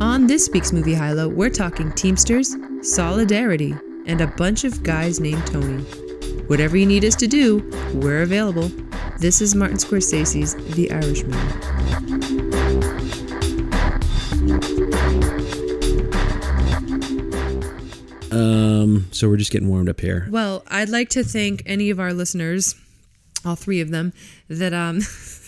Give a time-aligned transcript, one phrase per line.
[0.00, 3.74] On this week's Movie High Low, we're talking Teamsters, Solidarity,
[4.06, 5.82] and a bunch of guys named Tony.
[6.46, 7.58] Whatever you need us to do,
[7.92, 8.70] we're available.
[9.18, 12.48] This is Martin Scorsese's The Irishman.
[18.30, 20.28] Um, so we're just getting warmed up here.
[20.30, 22.74] Well, I'd like to thank any of our listeners,
[23.44, 24.12] all three of them,
[24.48, 25.00] that um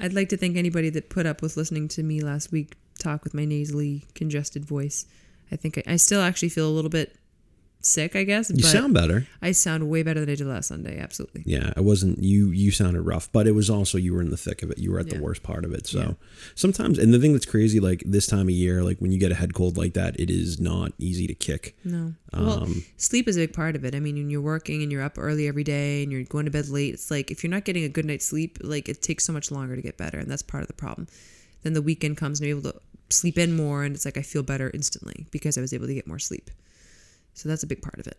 [0.00, 3.24] I'd like to thank anybody that put up with listening to me last week talk
[3.24, 5.06] with my nasally congested voice.
[5.52, 7.16] I think I, I still actually feel a little bit
[7.86, 8.50] sick, I guess.
[8.50, 9.26] You sound better.
[9.40, 11.42] I sound way better than I did last Sunday, absolutely.
[11.46, 12.22] Yeah, I wasn't.
[12.22, 14.78] You you sounded rough, but it was also you were in the thick of it.
[14.78, 15.86] You were at the worst part of it.
[15.86, 16.12] So Yeah.
[16.54, 19.32] sometimes, and the thing that's crazy, like this time of year, like when you get
[19.32, 21.76] a head cold like that, it is not easy to kick.
[21.84, 22.14] No.
[22.32, 23.94] Well, Um, sleep is a big part of it.
[23.94, 26.50] I mean, when you're working and you're up early every day and you're going to
[26.50, 29.24] bed late, it's like if you're not getting a good night's sleep, like it takes
[29.24, 31.06] so much longer to get better, and that's part of the problem.
[31.62, 32.78] Then the weekend comes and you're able to
[33.10, 35.94] sleep in more, and it's like I feel better instantly because I was able to
[35.94, 36.50] get more sleep.
[37.36, 38.18] So that's a big part of it.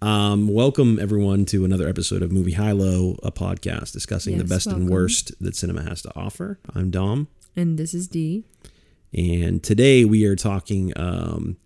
[0.00, 4.48] Um, welcome everyone to another episode of Movie High Low, a podcast discussing the Yes,
[4.48, 6.60] best and worst that cinema has to offer.
[6.74, 8.44] I'm Dom, And this is D.
[9.12, 11.56] and today we are talking um,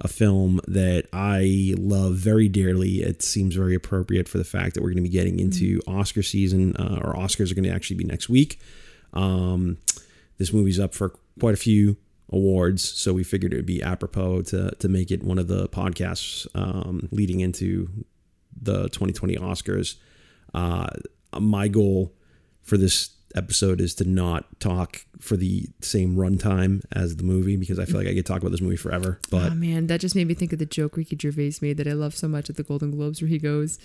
[0.00, 3.02] a film that I love very dearly.
[3.02, 6.22] It seems very appropriate for the fact that we're going to be getting into Oscar
[6.24, 8.58] season, uh, or Oscars are going to actually be next week.
[9.12, 9.78] Um,
[10.38, 11.98] this movie's up for quite a few
[12.30, 15.68] awards, so we figured it would be apropos to to make it one of the
[15.68, 17.88] podcasts um, leading into
[18.60, 19.96] the 2020 Oscars.
[20.54, 20.86] Uh,
[21.38, 22.12] my goal
[22.62, 27.78] for this episode is to not talk for the same runtime as the movie because
[27.78, 29.20] I feel like I could talk about this movie forever.
[29.30, 31.86] But oh man, that just made me think of the joke Ricky Gervais made that
[31.86, 33.78] I love so much at the Golden Globes, where he goes,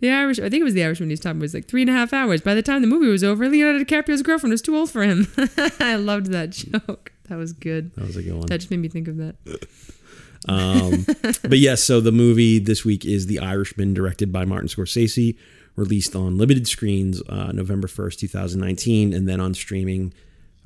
[0.00, 1.10] "The Irish." I think it was the Irishman.
[1.10, 2.40] He's talking was like three and a half hours.
[2.40, 5.26] By the time the movie was over, Leonardo DiCaprio's girlfriend was too old for him.
[5.80, 7.12] I loved that joke.
[7.30, 7.94] That was good.
[7.94, 8.46] that was a good one.
[8.46, 9.36] That just made me think of that.
[10.48, 11.04] Um,
[11.42, 15.36] but yes, so the movie this week is The Irishman, directed by Martin Scorsese,
[15.76, 20.14] released on limited screens uh, November 1st, 2019, and then on streaming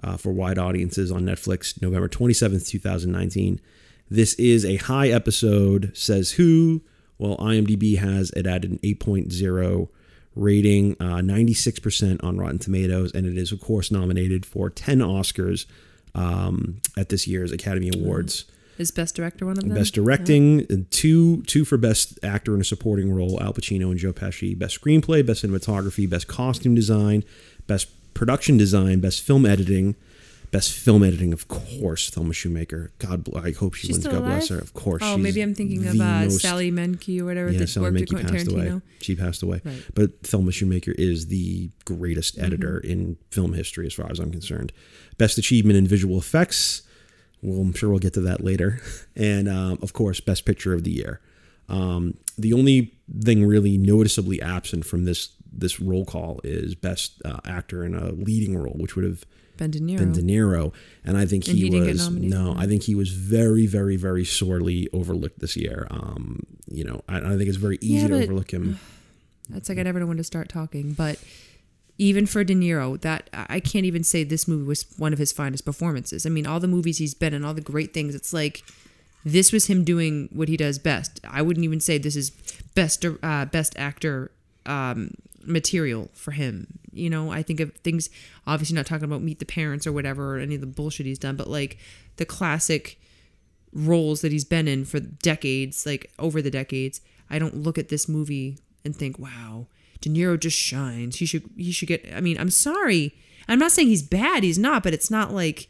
[0.04, 3.60] uh, for wide audiences on Netflix November 27th, 2019.
[4.08, 6.82] This is a high episode, says who?
[7.18, 9.88] Well, IMDb has it at an 8.0
[10.36, 15.66] rating, uh, 96% on Rotten Tomatoes, and it is, of course, nominated for 10 Oscars
[16.14, 18.44] um, at this year's Academy Awards.
[18.76, 19.74] Is Best Director one of them?
[19.74, 23.98] Best directing, and two two for best actor in a supporting role, Al Pacino and
[23.98, 24.58] Joe Pesci.
[24.58, 27.22] Best screenplay, best cinematography, best costume design,
[27.66, 29.94] best production design, best film editing,
[30.54, 32.90] best film editing, of course, Thelma Schoonmaker.
[32.98, 34.06] God, I hope she She's wins.
[34.06, 34.58] God bless her.
[34.58, 35.02] Of course.
[35.04, 38.30] Oh, maybe I'm thinking of uh, most- Sally Menke or whatever Yeah, that Sally Menke
[38.30, 38.80] passed away.
[39.00, 39.60] She passed away.
[39.64, 39.82] Right.
[39.94, 42.44] But Thelma Schoonmaker is the greatest Mm-hmm.
[42.46, 44.72] editor in film history, as far as I'm concerned.
[45.18, 46.82] Best achievement in visual effects.
[47.42, 48.80] Well, I'm sure we'll get to that later.
[49.16, 51.20] And um, of course, best picture of the year.
[51.68, 57.38] Um, the only thing really noticeably absent from this this roll call is best uh,
[57.44, 59.24] actor in a leading role, which would have
[59.56, 59.98] Ben De Niro.
[59.98, 60.72] been De Niro,
[61.04, 63.66] and I think And he, he didn't get was no, I think he was very,
[63.66, 65.86] very, very sorely overlooked this year.
[65.90, 68.78] Um, you know, I, I think it's very easy Yeah, to overlook him.
[69.50, 70.92] That's like I never know when to start talking.
[70.94, 71.18] But
[71.98, 75.32] even for De Niro, that I can't even say this movie was one of his
[75.32, 76.26] finest performances.
[76.26, 78.14] I mean, all the movies he's been in, all the great things.
[78.14, 78.64] It's like
[79.24, 81.20] this was him doing what he does best.
[81.28, 82.30] I wouldn't even say this is
[82.74, 84.30] best uh, best actor
[84.66, 85.10] um,
[85.46, 86.78] material for him.
[86.92, 88.10] You know, I think of things.
[88.46, 91.18] Obviously, not talking about Meet the Parents or whatever or any of the bullshit he's
[91.18, 91.78] done, but like
[92.16, 93.00] the classic
[93.72, 97.88] roles that he's been in for decades, like over the decades, I don't look at
[97.88, 99.66] this movie and think, "Wow,
[100.00, 101.16] De Niro just shines.
[101.16, 103.14] He should he should get." I mean, I'm sorry.
[103.48, 104.42] I'm not saying he's bad.
[104.42, 105.68] He's not, but it's not like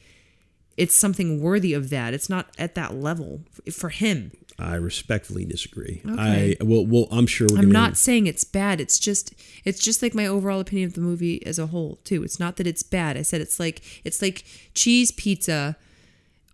[0.77, 2.15] it's something worthy of that.
[2.15, 3.43] It's not at that level
[3.73, 4.33] for him.
[4.59, 6.01] I respectfully disagree.
[6.09, 6.57] Okay.
[6.61, 8.81] I well, well, I'm sure we're I'm not saying it's bad.
[8.81, 9.35] It's just
[9.65, 12.23] it's just like my overall opinion of the movie as a whole too.
[12.23, 13.17] It's not that it's bad.
[13.17, 15.77] I said it's like it's like cheese pizza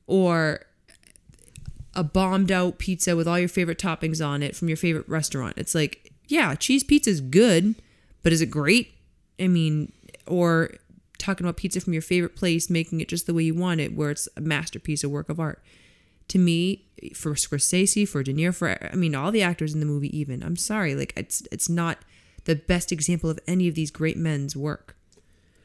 [0.07, 0.65] or
[1.95, 5.55] a bombed out pizza with all your favorite toppings on it from your favorite restaurant.
[5.59, 7.75] It's like, yeah, cheese pizza is good,
[8.23, 8.93] but is it great?
[9.39, 9.93] I mean,
[10.27, 10.71] or
[11.19, 13.95] talking about pizza from your favorite place, making it just the way you want it,
[13.95, 15.63] where it's a masterpiece, a work of art.
[16.31, 16.85] To me,
[17.15, 20.43] for Scorsese, for De Niro, for I mean, all the actors in the movie, even
[20.43, 21.99] I'm sorry, like it's it's not
[22.45, 24.97] the best example of any of these great men's work.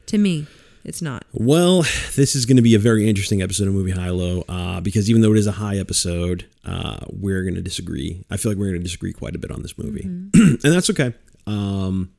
[0.06, 0.46] To me,
[0.84, 1.24] it's not.
[1.32, 1.82] Well,
[2.14, 5.08] this is going to be a very interesting episode of Movie High Low uh, because
[5.10, 8.24] even though it is a high episode, uh, we're going to disagree.
[8.30, 10.54] I feel like we're going to disagree quite a bit on this movie, Mm-hmm.
[10.64, 11.12] and that's okay.
[11.46, 12.12] Um,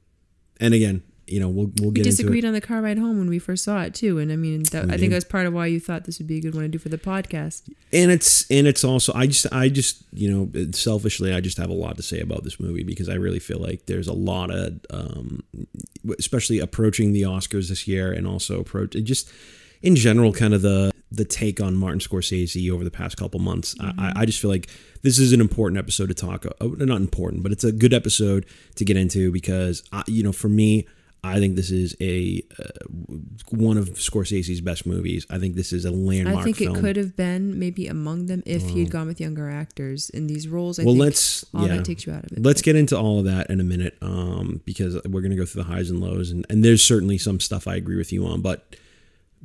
[0.59, 3.17] and again, you know, we'll we'll We get into disagreed on the car ride home
[3.17, 5.45] when we first saw it too, and I mean, that, I think that was part
[5.45, 7.63] of why you thought this would be a good one to do for the podcast.
[7.91, 11.69] And it's and it's also I just I just you know selfishly I just have
[11.69, 14.51] a lot to say about this movie because I really feel like there's a lot
[14.51, 15.43] of um,
[16.17, 19.31] especially approaching the Oscars this year and also approach just
[19.81, 23.75] in general kind of the the take on Martin Scorsese over the past couple months.
[23.79, 24.67] I, I just feel like
[25.03, 26.45] this is an important episode to talk.
[26.45, 28.45] Uh, not important, but it's a good episode
[28.75, 30.87] to get into because I, you know for me.
[31.23, 32.85] I think this is a uh,
[33.49, 35.25] one of Scorsese's best movies.
[35.29, 36.75] I think this is a landmark I think film.
[36.75, 40.27] it could have been maybe among them if he had gone with younger actors in
[40.27, 40.79] these roles.
[40.79, 41.77] I well, think let's all yeah.
[41.77, 42.43] that takes you out of it.
[42.43, 45.45] Let's get into all of that in a minute, um, because we're going to go
[45.45, 48.25] through the highs and lows, and, and there's certainly some stuff I agree with you
[48.25, 48.41] on.
[48.41, 48.75] But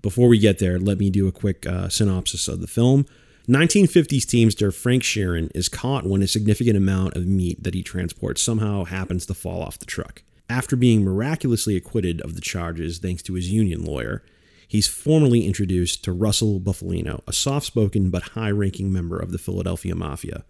[0.00, 3.06] before we get there, let me do a quick uh, synopsis of the film.
[3.48, 8.40] 1950s teamster Frank Sheeran is caught when a significant amount of meat that he transports
[8.40, 10.22] somehow happens to fall off the truck.
[10.52, 14.22] After being miraculously acquitted of the charges thanks to his union lawyer,
[14.68, 19.38] he's formally introduced to Russell Bufalino, a soft spoken but high ranking member of the
[19.38, 20.44] Philadelphia Mafia.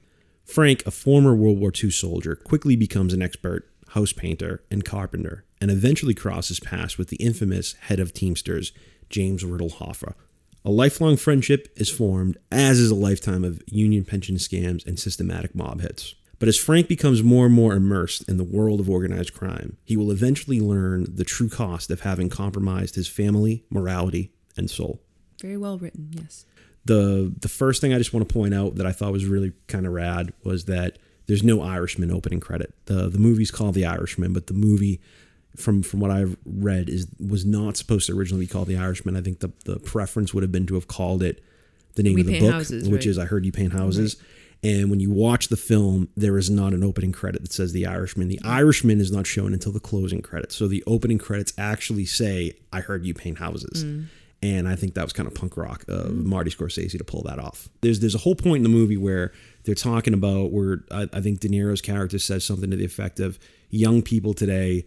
[0.45, 5.45] Frank, a former World War II soldier, quickly becomes an expert house painter and carpenter,
[5.61, 8.73] and eventually crosses paths with the infamous head of Teamsters,
[9.09, 10.15] James Riddle Hoffa.
[10.65, 15.55] A lifelong friendship is formed, as is a lifetime of union pension scams and systematic
[15.55, 16.17] mob hits.
[16.43, 19.97] But as Frank becomes more and more immersed in the world of organized crime, he
[19.97, 25.01] will eventually learn the true cost of having compromised his family, morality, and soul
[25.41, 26.45] Very well written, yes.
[26.85, 29.53] the the first thing I just want to point out that I thought was really
[29.69, 30.99] kind of rad was that
[31.29, 32.75] there's no Irishman opening credit.
[32.87, 35.01] the The movie's called The Irishman, but the movie,
[35.57, 39.15] from from what I've read, is was not supposed to originally be called The Irishman.
[39.17, 41.41] I think the the preference would have been to have called it
[41.95, 43.11] the name We of the book, Houses, which right.
[43.11, 44.17] is I heard you paint houses.
[44.65, 47.87] And when you watch the film, there is not an opening credit that says The
[47.87, 48.29] Irishman.
[48.29, 50.55] The Irishman is not shown until the closing credits.
[50.55, 53.85] So the opening credits actually say, I heard you paint houses.
[53.85, 54.07] Mm.
[54.41, 57.39] And I think that was kind of punk rock of Marty Scorsese to pull that
[57.39, 57.69] off.
[57.81, 59.33] There's there's a whole point in the movie where
[59.65, 63.21] they're talking about where I, I think De Niro's character says something to the effect
[63.21, 63.39] of
[63.71, 64.85] young people today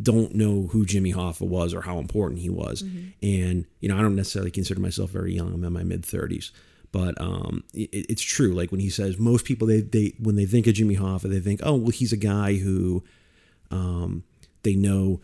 [0.00, 2.82] don't know who Jimmy Hoffa was or how important he was.
[3.22, 5.54] And you know, I don't necessarily consider myself very young.
[5.54, 6.50] I'm in my mid 30s.
[6.90, 8.52] But um, it, it's true.
[8.52, 11.40] Like when he says, most people they, they when they think of Jimmy Hoffa, they
[11.40, 13.04] think, oh well, he's a guy who
[13.70, 14.24] um,
[14.62, 15.20] they know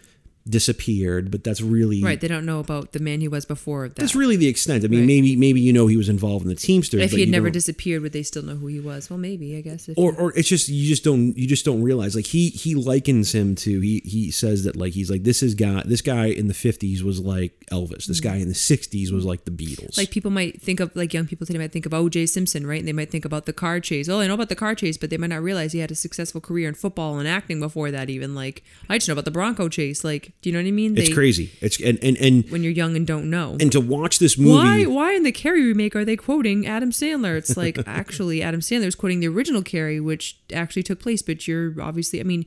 [0.49, 3.97] disappeared, but that's really Right, they don't know about the man he was before that.
[3.97, 4.85] that's really the extent.
[4.85, 5.07] I mean, Right.
[5.07, 7.01] maybe maybe you know he was involved in the Teamsters.
[7.03, 9.11] if he had never don't- disappeared, would they still know who he was?
[9.11, 9.89] Well, maybe I guess.
[9.97, 13.35] Or or it's just you just don't you just don't realize like he he likens
[13.35, 16.49] him to he he says that like he's like this is guy this guy in
[16.49, 19.99] the 50s was like Elvis this guy in the 60s was like the Beatles Mm.
[19.99, 22.27] like people might think of like young people today might think of O.J.
[22.27, 22.79] Simpson, right?
[22.79, 24.09] And they might think about the car chase.
[24.09, 25.95] Oh, I know about the car chase, but they might not realize he had a
[25.95, 28.11] successful career in football and acting before that.
[28.11, 30.05] Even like I just know about the Bronco chase.
[30.05, 30.97] Like, do you know what I mean?
[30.99, 33.57] it's crazy it's and and and, when you're young and don't know.
[33.61, 36.91] and to watch this movie why why in the Carrie remake are they quoting Adam
[36.91, 37.37] Sandler?
[37.37, 41.47] It's like actually Adam Sandler Sandler's quoting the original Carrie, which actually took place, but
[41.47, 42.47] you're obviously I mean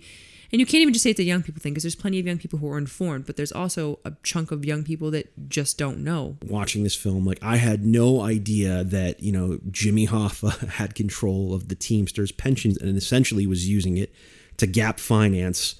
[0.49, 2.25] and you can't even just say it's a young people thing because there's plenty of
[2.25, 5.77] young people who are informed, but there's also a chunk of young people that just
[5.77, 6.37] don't know.
[6.45, 11.53] watching this film like I had no idea that you know Jimmy Hoffa had control
[11.53, 14.13] of the Teamsters pensions and essentially was using it
[14.57, 15.75] to gap finance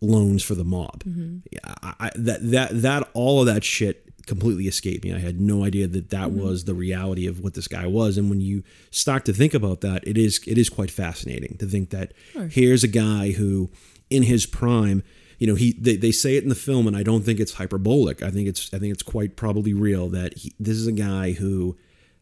[0.00, 1.02] loans for the mob.
[1.50, 5.12] Yeah, I, I, that that that all of that shit completely escaped me.
[5.12, 8.16] I had no idea that that was the reality of what this guy was.
[8.16, 11.66] And when you start to think about that, it is it is quite fascinating to
[11.66, 12.12] think that
[12.48, 13.70] here's a guy who,
[14.08, 15.02] in his prime,
[15.38, 17.54] you know, he they, they say it in the film, and I don't think it's
[17.54, 18.22] hyperbolic.
[18.22, 21.32] I think it's I think it's quite probably real that he, this is a guy
[21.32, 21.76] who,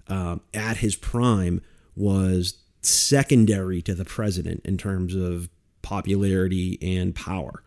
[0.06, 1.60] um, at his prime,
[1.94, 5.48] was secondary to the president in terms of
[5.88, 7.62] popularity and power,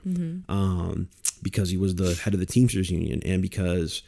[0.47, 1.09] um,
[1.41, 4.03] because he was the head of the Teamsters Union, and because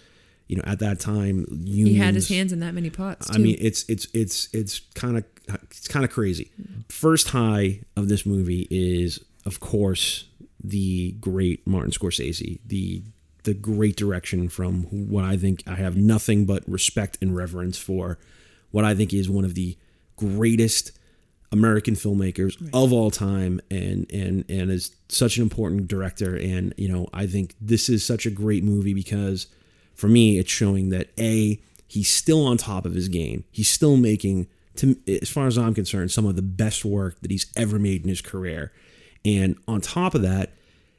[0.48, 3.28] you know at that time unions, He had his hands in that many pots.
[3.28, 3.34] Too.
[3.34, 5.24] I mean, it's it's it's it's kind of
[5.64, 6.52] it's kind of crazy.
[6.90, 10.26] First high of this movie is, of course,
[10.64, 13.02] the great Martin Scorsese, the
[13.46, 18.20] the great direction from what I think I have nothing but respect and reverence for.
[18.70, 19.76] What I think is one of the
[20.18, 20.92] greatest
[21.54, 26.36] American filmmakers of all time, and and and is such an important director.
[26.36, 29.48] And you know, I think this is such a great movie because,
[29.94, 33.46] for me, it's showing that a he's still on top of his game.
[33.52, 37.30] He's still making, to as far as I'm concerned, some of the best work that
[37.30, 38.74] he's ever made in his career.
[39.24, 40.54] And on top of that,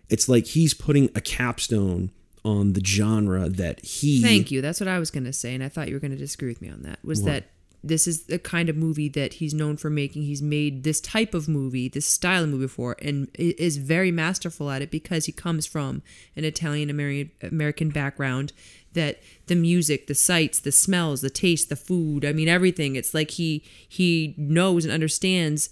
[0.09, 2.13] it's like he's putting a capstone
[2.45, 4.61] on the genre that he Thank you.
[4.61, 6.49] That's what I was going to say, and I thought you were going to disagree
[6.49, 7.01] with me on that.
[7.03, 7.47] Was that
[7.87, 10.23] this is the kind of movie that he's known for making.
[10.23, 14.71] He's made this type of movie, this style of movie before, and is very masterful
[14.71, 16.03] at it because he comes from
[16.35, 18.53] an Italian Ameri- American background.
[18.95, 22.95] That the music, the sights, the smells, the taste, the food, I mean everything.
[22.95, 25.69] It's like he he knows and understands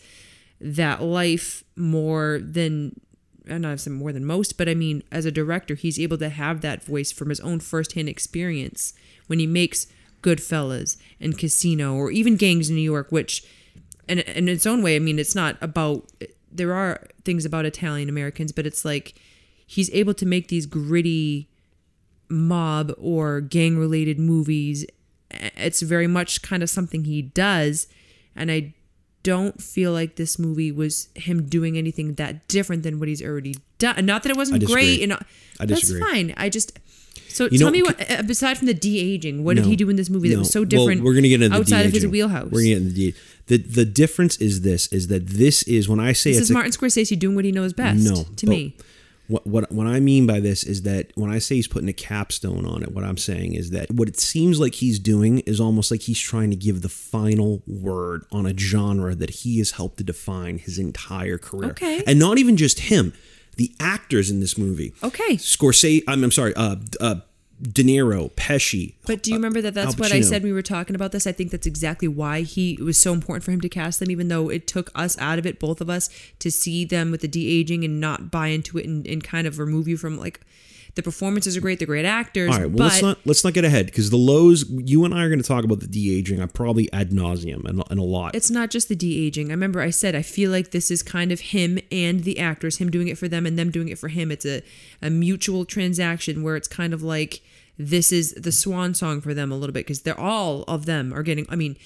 [0.60, 3.00] that life more than
[3.46, 6.28] and not saying more than most, but I mean, as a director, he's able to
[6.28, 8.92] have that voice from his own firsthand experience
[9.26, 9.86] when he makes
[10.22, 13.44] Goodfellas and Casino or even Gangs in New York, which,
[14.08, 16.10] and in its own way, I mean, it's not about,
[16.50, 19.14] there are things about Italian Americans, but it's like
[19.66, 21.48] he's able to make these gritty
[22.28, 24.86] mob or gang related movies.
[25.30, 27.86] It's very much kind of something he does.
[28.34, 28.74] And I
[29.22, 33.54] don't feel like this movie was him doing anything that different than what he's already
[33.78, 34.04] done.
[34.04, 34.98] Not that it wasn't disagree.
[34.98, 35.12] great, and
[35.60, 36.34] I that's fine.
[36.36, 36.78] I just
[37.32, 39.76] so You tell know, me what uh, aside from the de aging, what did he
[39.76, 40.40] do in this movie that No.
[40.40, 41.02] was so Well, different?
[41.02, 42.10] we're gonna get into the outside of his de-aging.
[42.10, 42.50] wheelhouse.
[42.50, 43.14] We're gonna get into the
[43.46, 46.50] the the difference is this: is that this is when I say this it's is
[46.50, 48.04] a, Martin Scorsese doing what he knows best.
[48.04, 48.76] No, to me,
[49.28, 51.92] What, what what I mean by this is that when I say he's putting a
[51.92, 55.60] capstone on it, what I'm saying is that what it seems like he's doing is
[55.60, 59.72] almost like he's trying to give the final word on a genre that he has
[59.72, 61.70] helped to define his entire career.
[61.70, 62.02] Okay.
[62.06, 63.12] And not even just him,
[63.56, 64.92] the actors in this movie.
[65.02, 65.36] Okay.
[65.36, 67.16] Scorsese, I'm, I'm sorry, uh, uh,
[67.62, 68.94] De Niro, Pesci.
[69.06, 71.28] But do you remember that that's what I said when we were talking about this?
[71.28, 74.10] I think that's exactly why he it was so important for him to cast them,
[74.10, 77.20] even though it took us out of it, both of us, to see them with
[77.20, 80.18] the de aging and not buy into it and, and kind of remove you from
[80.18, 80.40] like
[80.94, 82.50] the performances are great, they're great actors.
[82.50, 84.68] All right, well let's not let's not get ahead because the lows.
[84.68, 86.40] You and I are going to talk about the de aging.
[86.40, 88.34] I probably ad nauseum and, and a lot.
[88.34, 89.48] it's not just the de aging.
[89.48, 92.78] I remember I said I feel like this is kind of him and the actors,
[92.78, 94.30] him doing it for them and them doing it for him.
[94.30, 94.62] It's a,
[95.00, 97.40] a mutual transaction where it's kind of like
[97.78, 101.12] this is the swan song for them a little bit because they're all of them
[101.12, 101.46] are getting.
[101.48, 101.76] I mean,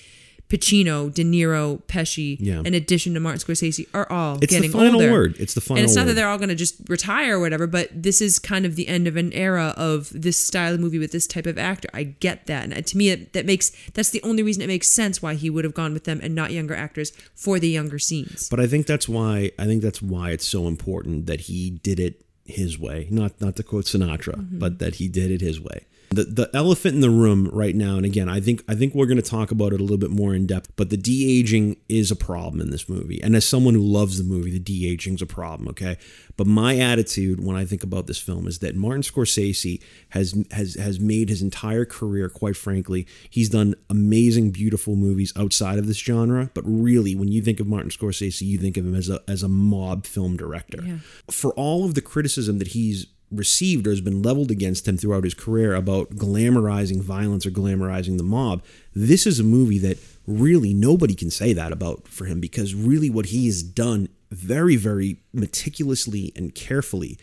[0.48, 2.62] Pacino, De Niro, Pesci, Yeah.
[2.64, 5.10] in addition to Martin Scorsese, are all It's the final older.
[5.10, 5.36] word.
[5.40, 7.66] It's the final And it's not that they're all going to just retire or whatever,
[7.66, 10.98] but this is kind of the end of an era of this style of movie
[11.00, 11.88] with this type of actor.
[11.92, 14.86] I get that, and to me, it, that makes that's the only reason it makes
[14.88, 17.98] sense why he would have gone with them and not younger actors for the younger
[17.98, 18.48] scenes.
[18.48, 21.98] But I think that's why I think that's why it's so important that he did
[21.98, 23.08] it his way.
[23.10, 24.58] Not not to quote Sinatra, Mm-hmm.
[24.60, 25.80] but that he did it his way.
[26.10, 29.06] The the elephant in the room right now, and again, I think I think we're
[29.06, 30.70] going to talk about it a little bit more in depth.
[30.76, 34.18] But the de aging is a problem in this movie, and as someone who loves
[34.18, 35.68] the movie, the de aging is a problem.
[35.68, 35.96] Okay,
[36.36, 40.74] but my attitude when I think about this film is that Martin Scorsese has has
[40.74, 45.98] has made his entire career, quite frankly, he's done amazing, beautiful movies outside of this
[45.98, 46.50] genre.
[46.54, 49.42] But really, when you think of Martin Scorsese, you think of him as a as
[49.42, 50.82] a mob film director.
[50.84, 50.98] Yeah.
[51.30, 55.24] For all of the criticism that he's received or has been leveled against him throughout
[55.24, 58.62] his career about glamorizing violence or glamorizing the mob,
[58.94, 63.10] this is a movie that really nobody can say that about for him because really
[63.10, 67.18] what he has done very, very meticulously and carefully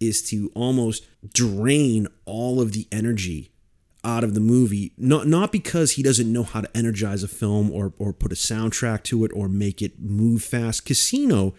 [0.00, 3.50] is to almost drain all of the energy
[4.04, 4.92] out of the movie.
[4.96, 8.36] Not not because he doesn't know how to energize a film or or put a
[8.36, 10.84] soundtrack to it or make it move fast.
[10.84, 11.54] Casino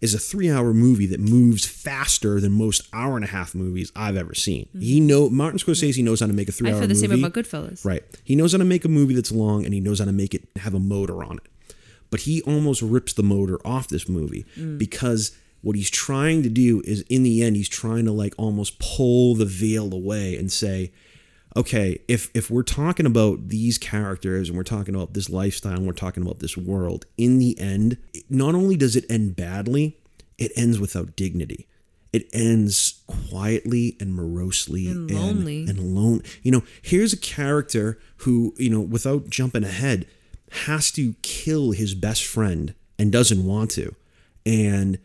[0.00, 4.16] is a 3-hour movie that moves faster than most hour and a half movies I've
[4.16, 4.68] ever seen.
[4.78, 5.06] He mm-hmm.
[5.06, 6.84] know Martin Scorsese knows how to make a 3-hour movie.
[6.84, 6.94] I movie.
[6.94, 7.84] feel the same about Goodfellas.
[7.84, 8.02] Right.
[8.24, 10.34] He knows how to make a movie that's long and he knows how to make
[10.34, 11.74] it have a motor on it.
[12.10, 14.78] But he almost rips the motor off this movie mm.
[14.78, 18.78] because what he's trying to do is in the end he's trying to like almost
[18.78, 20.92] pull the veil away and say
[21.56, 25.86] okay, if if we're talking about these characters and we're talking about this lifestyle and
[25.86, 27.96] we're talking about this world, in the end,
[28.28, 29.96] not only does it end badly,
[30.38, 31.66] it ends without dignity.
[32.12, 35.60] It ends quietly and morosely And lonely.
[35.62, 36.22] and, and alone.
[36.42, 40.06] You know, here's a character who, you know, without jumping ahead,
[40.64, 43.96] has to kill his best friend and doesn't want to.
[44.46, 44.98] And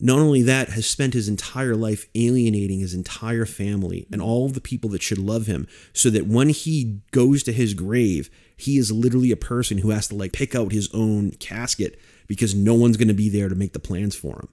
[0.00, 4.54] not only that, has spent his entire life alienating his entire family and all of
[4.54, 8.78] the people that should love him, so that when he goes to his grave, he
[8.78, 12.74] is literally a person who has to like pick out his own casket because no
[12.74, 14.48] one's going to be there to make the plans for him.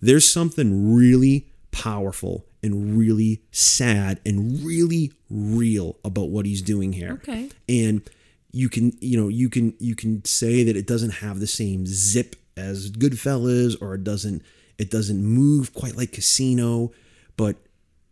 [0.00, 7.12] There's something really powerful and really sad and really real about what he's doing here.
[7.12, 7.50] Okay.
[7.68, 8.02] And
[8.50, 11.86] you can, you know, you can you can say that it doesn't have the same
[11.86, 14.42] zip as Goodfellas or it doesn't
[14.78, 16.92] it doesn't move quite like Casino,
[17.36, 17.56] but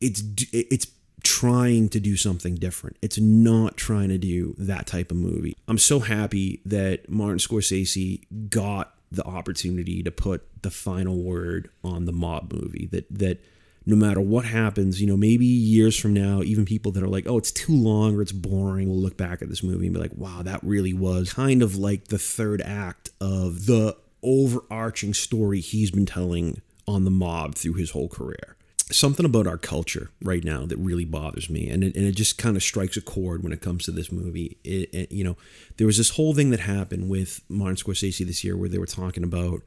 [0.01, 0.87] it's it's
[1.23, 2.97] trying to do something different.
[3.03, 5.57] It's not trying to do that type of movie.
[5.67, 12.05] I'm so happy that Martin Scorsese got the opportunity to put the final word on
[12.05, 13.43] the mob movie that that
[13.87, 17.27] no matter what happens, you know, maybe years from now, even people that are like,
[17.27, 20.01] oh, it's too long or it's boring will look back at this movie and be
[20.01, 23.95] like, wow, that really was kind of like the third act of the
[24.25, 28.57] overarching story he's been telling on the mob through his whole career.
[28.91, 32.37] Something about our culture right now that really bothers me, and it, and it just
[32.37, 34.59] kind of strikes a chord when it comes to this movie.
[34.63, 35.37] It, it, you know,
[35.79, 38.87] there was this whole thing that happened with Martin Scorsese this year where they were
[38.87, 39.63] talking about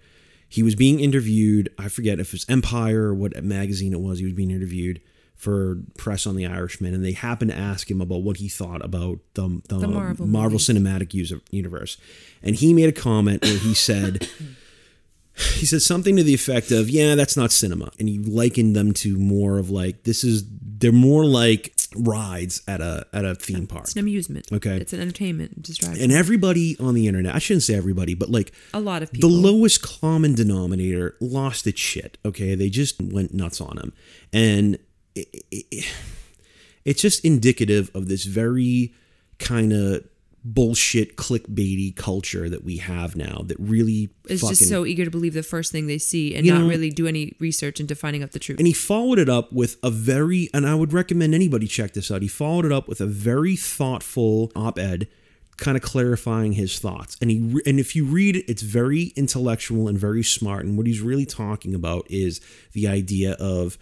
[0.47, 1.73] he was being interviewed.
[1.77, 4.19] I forget if it's Empire or what magazine it was.
[4.19, 5.01] He was being interviewed
[5.37, 8.83] for press on the Irishman, and they happened to ask him about what he thought
[8.83, 10.59] about the, the, The Marvel Marvel.
[10.59, 11.97] Cinematic User- Universe,
[12.43, 14.27] and he made a comment where he said.
[15.53, 18.91] He said something to the effect of, "Yeah, that's not cinema," and he likened them
[18.93, 23.67] to more of like this is they're more like rides at a at a theme
[23.67, 23.83] park.
[23.83, 24.47] It's an amusement.
[24.51, 24.77] Okay.
[24.77, 26.01] It's an entertainment distraction.
[26.03, 29.29] And everybody on the internet, I shouldn't say everybody, but like a lot of people,
[29.29, 32.17] the lowest common denominator lost its shit.
[32.25, 33.93] Okay, they just went nuts on him,
[34.33, 34.79] and
[35.17, 35.85] it, it,
[36.85, 38.93] it's just indicative of this very
[39.39, 40.07] kind of
[40.43, 43.41] bullshit clickbaity culture that we have now.
[43.45, 44.55] That really is fucking.
[44.55, 47.05] just so eager to believe the first thing they see and not know- really do
[47.05, 48.57] any research into finding out the truth.
[48.57, 52.09] and he followed it up with a very, and I would recommend anybody check this
[52.09, 52.21] out.
[52.21, 55.07] He followed it up with a very thoughtful op-ed,
[55.57, 57.17] kind of clarifying his thoughts.
[57.19, 60.65] And he, and if you read it, it's very intellectual and very smart.
[60.65, 62.39] And what he's really talking about is
[62.71, 63.77] the idea of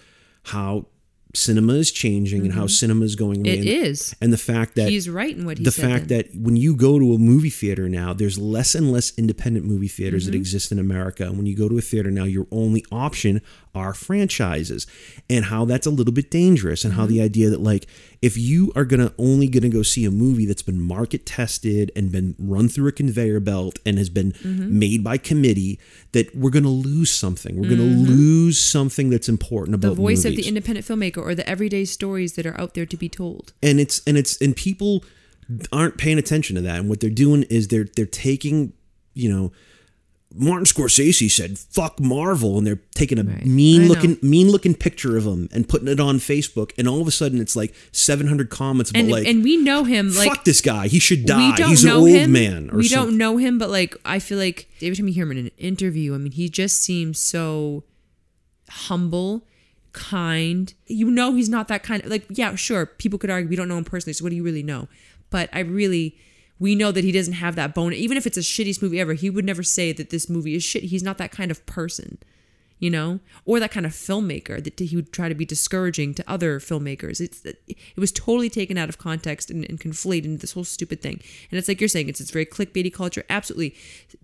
[0.46, 0.88] how
[1.36, 3.58] cinema is changing and how cinema is going away.
[3.58, 3.68] Mm-hmm.
[3.68, 4.16] It and, is.
[4.22, 6.98] and the fact that He's right in what he the fact that when you go
[7.00, 10.32] to a movie theater now, there's less and less independent movie theaters Mm-hmm.
[10.32, 11.24] that exist in America.
[11.26, 13.42] And when you go to a theater now, your only option
[13.76, 14.88] are franchises,
[15.30, 17.14] and how that's a little bit dangerous, and how Mm-hmm.
[17.14, 17.86] the idea that like
[18.22, 22.12] if you are gonna only gonna go see a movie that's been market tested and
[22.12, 24.80] been run through a conveyor belt and has been Mm-hmm.
[24.80, 25.80] made by committee,
[26.14, 27.56] that we're gonna lose something.
[27.62, 29.96] We're gonna lose something that's important about Mm-hmm.
[29.98, 32.98] the voice of the independent filmmaker or the everyday stories that are out there to
[32.98, 33.54] be told.
[33.62, 35.04] and it's and it's and people
[35.72, 38.74] aren't paying attention to that and what they're doing is they're they're taking
[39.14, 39.52] you know
[40.38, 43.46] Martin Scorsese said "fuck Marvel" and they're taking a Right.
[43.46, 47.08] Mean looking mean looking picture of him and putting it on Facebook and all of
[47.08, 50.44] a sudden it's like 700 comments about And like and we know him like fuck
[50.44, 52.32] this guy he should die he's an old him.
[52.32, 55.14] man or we something don't know him, but like I feel like every time you
[55.14, 57.84] hear him in an interview, I mean, he just seems so
[58.70, 59.46] humble,
[59.94, 60.74] kind.
[60.88, 62.26] You know, he's not that kind of like.
[62.30, 64.64] Yeah, sure, people could argue we don't know him personally, so what do you really
[64.64, 64.88] know?
[65.30, 66.18] But I really.
[66.60, 67.94] We know that he doesn't have that bone.
[67.94, 70.64] Even if it's a shittiest movie ever, he would never say that this movie is
[70.64, 70.84] shit.
[70.84, 72.18] He's not that kind of person
[72.78, 76.30] you know, or that kind of filmmaker that he would try to be discouraging to
[76.30, 77.22] other filmmakers.
[77.22, 81.02] It's it was totally taken out of context and, and conflated into this whole stupid
[81.02, 81.22] thing.
[81.50, 83.24] And it's like you're saying, it's it's very clickbaity culture.
[83.30, 83.76] Absolutely,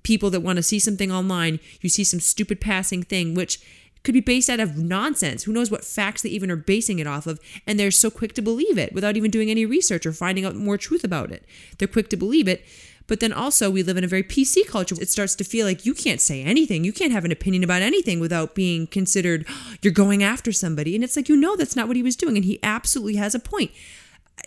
[0.03, 3.61] people that want to see something online, you see some stupid passing thing, which
[4.03, 5.43] could be based out of nonsense.
[5.43, 7.39] Who knows what facts they even are basing it off of?
[7.67, 10.55] And they're so quick to believe it without even doing any research or finding out
[10.55, 11.45] more truth about it.
[11.77, 12.65] They're quick to believe it.
[13.07, 14.95] But then also, we live in a very PC culture.
[14.99, 16.83] It starts to feel like you can't say anything.
[16.83, 19.45] You can't have an opinion about anything without being considered
[19.81, 20.95] you're going after somebody.
[20.95, 22.37] And it's like, you know, that's not what he was doing.
[22.37, 23.71] And he absolutely has a point.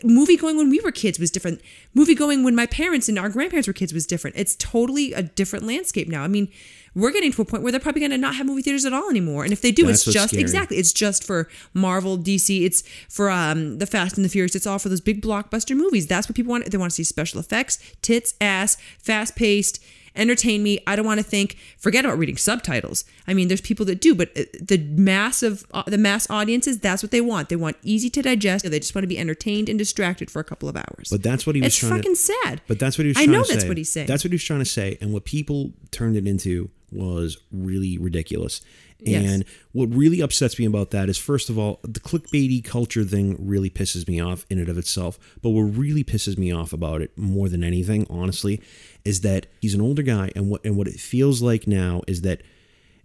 [0.02, 1.60] Movie going when we were kids was different.
[1.92, 4.36] Movie going when my parents and our grandparents were kids was different.
[4.36, 6.24] It's totally a different landscape now.
[6.24, 6.48] I mean,
[6.94, 8.92] we're getting to a point where they're probably going to not have movie theaters at
[8.92, 9.44] all anymore.
[9.44, 10.40] And if they do, That's it's just scary.
[10.42, 12.64] exactly it's just for Marvel, DC.
[12.64, 14.54] It's for um, the Fast and the Furious.
[14.54, 16.07] It's all for those big blockbuster movies.
[16.07, 16.70] That's what people want.
[16.70, 19.83] They want to see special effects, tits, ass, fast paced.
[20.16, 20.78] Entertain me.
[20.87, 21.57] I don't want to think.
[21.76, 23.04] Forget about reading subtitles.
[23.26, 27.02] I mean, there's people that do, but uh, the massive, uh, the mass audiences, that's
[27.02, 27.48] what they want.
[27.48, 28.64] They want easy to digest.
[28.70, 31.09] They just want to be entertained and distracted for a couple of hours.
[31.11, 32.61] but that's what he was it's trying fucking to sad.
[32.68, 33.54] But that's what he was I trying know to say.
[33.54, 34.07] that's what he's saying.
[34.07, 34.98] That's what he was trying to say.
[35.00, 38.61] And what people turned it into was really ridiculous.
[39.00, 39.30] Yes.
[39.30, 43.37] And what really upsets me about that is, first of all, the clickbaity culture thing
[43.38, 45.18] really pisses me off in and of itself.
[45.42, 48.62] But what really pisses me off about it more than anything, honestly,
[49.04, 52.22] is that he's an older guy, and what and what it feels like now is
[52.22, 52.42] that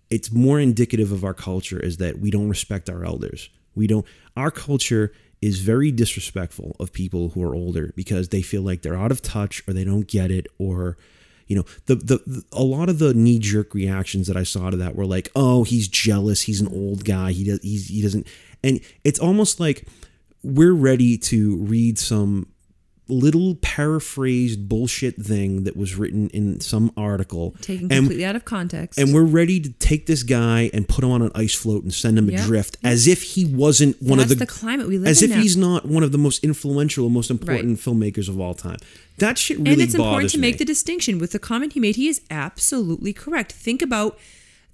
[0.10, 3.50] it's more indicative of our culture is that we don't respect our elders.
[3.76, 4.06] We don't.
[4.38, 8.98] Our culture is very disrespectful of people who are older because they feel like they're
[8.98, 10.98] out of touch or they don't get it or
[11.50, 14.70] you know the, the the a lot of the knee jerk reactions that I saw
[14.70, 16.44] to that were like oh he's jealous.
[16.44, 17.34] He's an old guy.
[17.34, 18.26] He does he doesn't
[18.64, 19.86] and it's almost like
[20.44, 22.48] we're ready to read some
[23.10, 28.46] little paraphrased bullshit thing that was written in some article Taken and completely out of
[28.46, 29.00] context.
[29.00, 31.94] and we're ready to take this guy and put him on an ice float and
[31.94, 32.40] send him Yep.
[32.42, 35.32] adrift as if he wasn't one That's of the, the climate we live as in
[35.32, 35.42] if now.
[35.42, 38.78] he's not one of the most influential and most important filmmakers of all time.
[39.18, 40.58] That shit really and it's important to make me.
[40.60, 41.96] the distinction with the comment he made.
[41.98, 43.52] He is absolutely correct.
[43.52, 44.18] Think about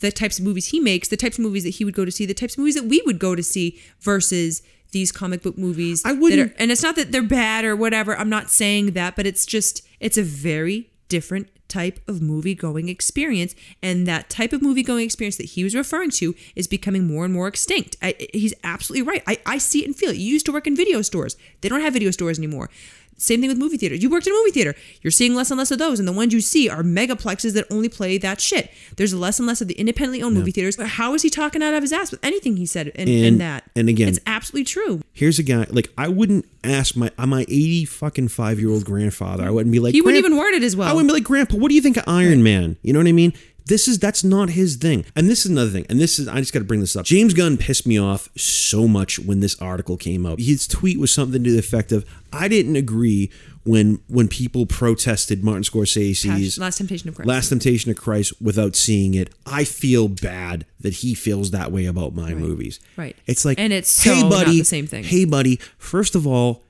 [0.01, 2.11] the types of movies he makes, the types of movies that he would go to
[2.11, 4.61] see, the types of movies that we would go to see versus
[4.95, 6.01] these comic book movies.
[6.05, 8.17] I wouldn't- are- and it's not that they're bad or whatever.
[8.17, 12.89] I'm not saying that, but it's just it's a very different type of movie going
[12.89, 17.05] experience and that type of movie going experience that he was referring to is becoming
[17.07, 20.17] more and more extinct I, he's absolutely right I, I see it and feel it
[20.17, 22.69] you used to work in video stores they don't have video stores anymore
[23.17, 24.03] same thing with movie theaters.
[24.03, 24.75] You worked in a movie theater.
[25.01, 27.65] You're seeing less and less of those, and the ones you see are megaplexes that
[27.71, 28.71] only play that shit.
[28.97, 30.79] There's less and less of the independently owned movie theaters.
[30.81, 33.63] How is he talking out of his ass with anything he said in, in that?
[33.75, 35.01] and again- it's absolutely true.
[35.13, 38.85] Here's a guy like I wouldn't ask my uh, my 80 fucking five year old
[38.85, 39.45] grandfather.
[39.45, 40.89] I wouldn't be like He wouldn't even word it as well.
[40.89, 42.77] I wouldn't be like, Grandpa, what do you think of Iron Man?
[42.81, 43.33] You know what I mean?
[43.67, 45.05] This is that's not his thing.
[45.15, 45.85] And this is another thing.
[45.89, 47.05] And this is I just got to bring this up.
[47.05, 50.39] James Gunn pissed me off so much when this article came out.
[50.39, 53.31] His tweet was something to the effect of, "I didn't agree
[53.63, 57.27] when when people protested Martin Scorsese's Last Temptation of Christ.
[57.27, 59.31] Last Temptation of Christ without seeing it.
[59.47, 62.79] I feel bad that he feels that way about my movies.
[62.95, 63.15] Right.
[63.25, 65.03] It's like, And it's hey, so not buddy, the same thing.
[65.03, 65.59] Hey, buddy.
[65.79, 66.61] First of all,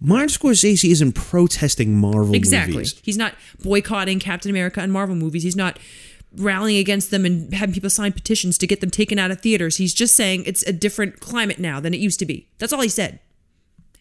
[0.00, 2.72] Martin Scorsese isn't protesting Marvel Exactly.
[2.76, 2.94] movies.
[3.02, 5.42] He's not boycotting Captain America and Marvel movies.
[5.42, 5.78] He's not
[6.36, 9.76] rallying against them and having people sign petitions to get them taken out of theaters.
[9.76, 12.48] He's just saying it's a different climate now than it used to be.
[12.58, 13.20] That's all he said.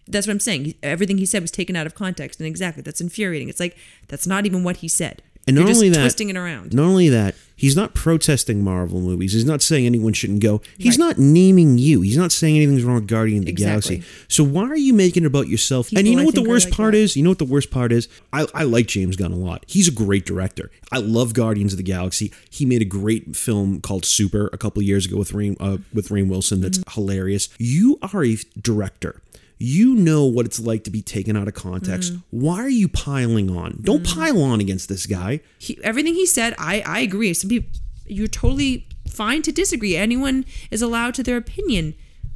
[0.07, 0.73] That's what I'm saying.
[0.81, 3.47] Everything he said was taken out of context, and exactly that's infuriating.
[3.47, 5.21] It's like that's not even what he said.
[5.49, 6.73] And You're not only that, twisting it around.
[6.73, 9.33] Not only that, he's not protesting Marvel movies.
[9.33, 10.61] He's not saying anyone shouldn't go.
[10.77, 11.07] He's Right.
[11.07, 12.01] not naming you.
[12.01, 13.97] He's not saying anything's wrong with Guardian of the Exactly.
[13.97, 14.11] Galaxy.
[14.27, 15.89] So why are you making it about yourself?
[15.95, 16.99] and you know I what the worst like part that.
[16.99, 17.15] is?
[17.17, 18.07] You know what the worst part is?
[18.31, 19.65] I, I like James Gunn a lot.
[19.67, 20.71] He's a great director.
[20.91, 22.31] I love Guardians of the Galaxy.
[22.49, 26.11] He made a great film called Super a couple years ago with Rain uh, with
[26.11, 26.61] Rain Wilson.
[26.61, 27.01] That's Mm-hmm.
[27.01, 27.49] hilarious.
[27.57, 29.21] You are a director.
[29.61, 32.13] You know what it's like to be taken out of context.
[32.13, 32.23] Mm.
[32.31, 33.79] Why are you piling on?
[33.81, 35.41] Don't pile on against this guy.
[35.57, 37.33] he, everything he said, I, I agree.
[37.33, 37.69] Some people,
[38.07, 39.97] you're totally fine to disagree.
[39.97, 41.93] Anyone is allowed to their opinion.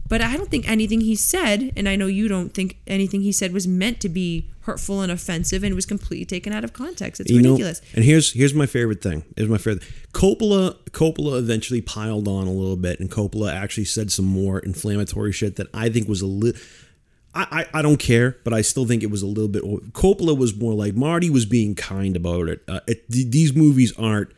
[0.09, 3.31] But I don't think anything he said, and I know you don't think anything he
[3.31, 7.21] said was meant to be hurtful and offensive and was completely taken out of context.
[7.21, 7.81] It's You know, ridiculous.
[7.95, 9.23] and here's here's my favorite thing.
[9.37, 9.83] Here's my favorite.
[10.13, 15.31] Coppola Coppola eventually piled on a little bit, and Coppola actually said some more inflammatory
[15.31, 16.61] shit that I think was a little.
[17.35, 19.63] I, I, I don't care, but I still think it was a little bit.
[19.93, 22.61] Coppola was more like Marty was being kind about it.
[22.67, 24.29] Uh, it th- these movies aren't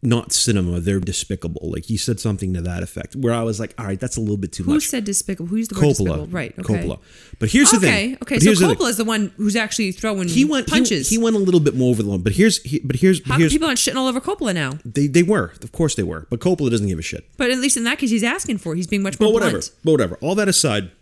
[0.00, 1.72] not cinema; they're despicable.
[1.72, 4.20] Like he said something to that effect, where I was like, all right, that's a
[4.20, 4.84] little bit too Who much.
[4.84, 5.48] Who said despicable?
[5.48, 6.26] Who's the word Coppola, despicable?
[6.28, 6.54] Right.
[6.60, 6.74] Okay.
[6.74, 6.98] Coppola.
[7.40, 7.86] But here's the Okay.
[8.10, 8.18] thing.
[8.22, 8.36] Okay.
[8.36, 8.72] But So.
[8.74, 11.08] Coppola is the one who's actually throwing He went punches.
[11.08, 12.20] He, went a little bit more over the line.
[12.20, 14.78] But here's he, but here's How here's people aren't shitting all over Coppola now?
[14.84, 16.28] they they were of course they were.
[16.30, 17.28] But Coppola doesn't give a shit.
[17.36, 18.74] But at least in that case, he's asking for.
[18.74, 18.76] it.
[18.76, 19.50] He's being much more But whatever.
[19.58, 19.70] blunt.
[19.82, 20.16] But whatever.
[20.20, 20.92] All that aside,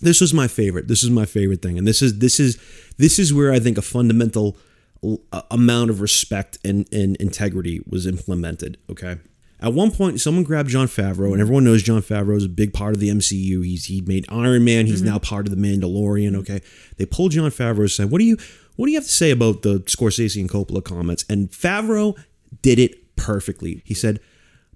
[0.00, 0.88] this was my favorite.
[0.88, 2.58] This is my favorite thing, and this is this is
[2.96, 4.56] this is where I think a fundamental
[5.32, 8.78] uh, amount of respect and, and integrity was implemented.
[8.90, 9.18] Okay.
[9.60, 12.72] At one point, someone grabbed Jon Favreau, and everyone knows Jon Favreau is a big
[12.72, 13.64] part of the MCU.
[13.64, 14.86] He's he made Iron Man.
[14.86, 16.36] He's now part of the Mandalorian.
[16.36, 16.60] Okay,
[16.96, 18.36] they pulled Jon Favreau and said, "What do you
[18.76, 22.16] what do you have to say about the Scorsese and Coppola comments?" And Favreau
[22.62, 23.82] did it perfectly.
[23.84, 24.20] He said,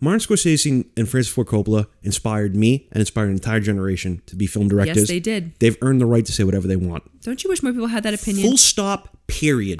[0.02, 4.48] Martin Scorsese and Francis Ford Coppola inspired me and inspired an entire generation to be
[4.48, 4.96] film directors.
[4.96, 5.56] Yes, they did.
[5.60, 7.04] They've earned the right to say whatever they want.
[7.22, 8.48] Don't you wish more people had that opinion?
[8.48, 9.78] Full stop, period.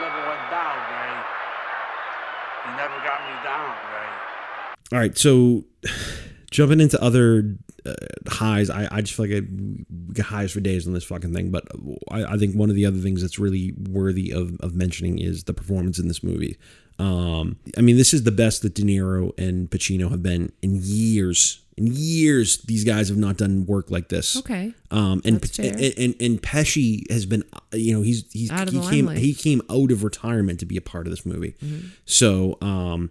[0.00, 1.12] Never went down, Ray.
[2.64, 4.08] You never got me down, Ray.
[4.92, 5.64] All right, so
[6.50, 7.92] jumping into other uh,
[8.28, 11.34] highs, I, I just feel like I we got highs for days on this fucking
[11.34, 11.50] thing.
[11.50, 11.64] But
[12.10, 15.44] I, I think one of the other things that's really worthy of, of mentioning is
[15.44, 16.56] the performance in this movie.
[16.98, 20.78] Um, I mean, this is the best that De Niro and Pacino have been in
[20.82, 21.60] years.
[21.76, 24.36] In years, these guys have not done work like this.
[24.36, 24.72] Okay.
[24.92, 25.92] Um, and, That's and fair.
[25.98, 29.18] and and Pesci has been, you know, he's he's Out of he the came limelight.
[29.24, 31.56] he came out of retirement to be a part of this movie.
[31.60, 31.88] Mm-hmm.
[32.04, 33.10] So um,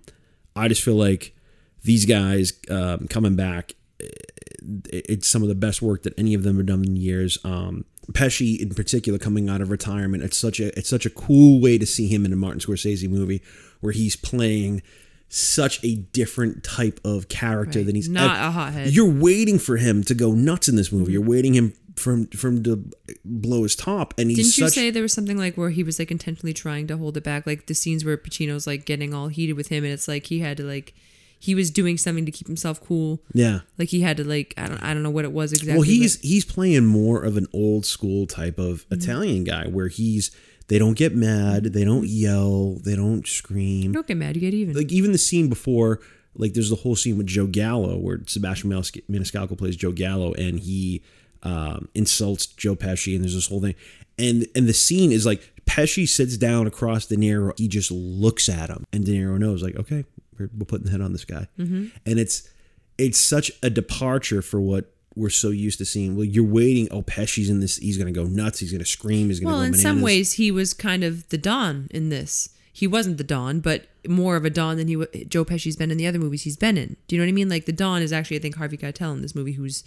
[0.56, 1.36] I just feel like
[1.84, 6.44] these guys um, coming back, it- it's some of the best work that any of
[6.44, 7.38] them have done in years.
[7.44, 11.60] Um, Pesci, in particular, coming out of retirement, it's such a it's such a cool
[11.60, 13.42] way to see him in a Martin Scorsese movie
[13.84, 14.82] where he's playing
[15.30, 17.86] such a different type of character Right.
[17.88, 18.92] than he's Not a hothead.
[18.94, 21.06] You're waiting for him to go nuts in this movie.
[21.06, 21.12] Mm-hmm.
[21.14, 22.84] You're waiting him from from to
[23.24, 24.74] blow his top, and he's Didn't you such.
[24.74, 27.46] say there was something like where he was like intentionally trying to hold it back,
[27.46, 30.40] like the scenes where Pacino's like getting all heated with him, and it's like he
[30.40, 30.94] had to like
[31.40, 33.22] he was doing something to keep himself cool.
[33.34, 33.60] yeah.
[33.78, 35.74] Like he had to like I don't I don't know what it was exactly.
[35.74, 38.94] Well, he's but- he's playing more of an old school type of Mm-hmm.
[39.02, 40.30] Italian guy where he's
[40.68, 43.92] they don't get mad, they don't yell, they don't scream.
[43.92, 44.76] don't get mad, you get even.
[44.76, 46.00] Like even the scene before,
[46.36, 50.60] like there's the whole scene with Joe Gallo where Sebastian Maniscalco plays Joe Gallo and
[50.60, 51.04] he
[51.44, 53.76] um, insults Joe Pesci and there's this whole thing,
[54.18, 58.50] and and the scene is like Pesci sits down across De Niro, he just looks
[58.50, 60.06] at him, and De Niro knows like okay,
[60.38, 61.88] we're, we're putting the head on this guy, mm-hmm.
[62.06, 62.50] and it's
[62.98, 66.16] it's such a departure for what we're so used to seeing.
[66.16, 66.88] Well, you're waiting.
[66.92, 67.78] Oh, Pesci's in this.
[67.78, 68.60] He's gonna go nuts.
[68.60, 69.28] He's gonna scream.
[69.30, 69.82] He's gonna Well, go in bananas.
[69.84, 72.50] some ways, he was kind of the Don in this.
[72.72, 75.98] He wasn't the Don, but more of a Don than he Joe Pesci's been in
[75.98, 76.98] the other movies he's been in.
[77.08, 77.50] Do you know what I mean?
[77.50, 79.84] Like the Don is actually, I think, Harvey Keitel in this movie, who's,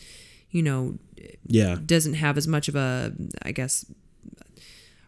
[0.53, 0.99] you know,
[1.47, 3.13] yeah, doesn't have as much of a,
[3.43, 3.85] I guess,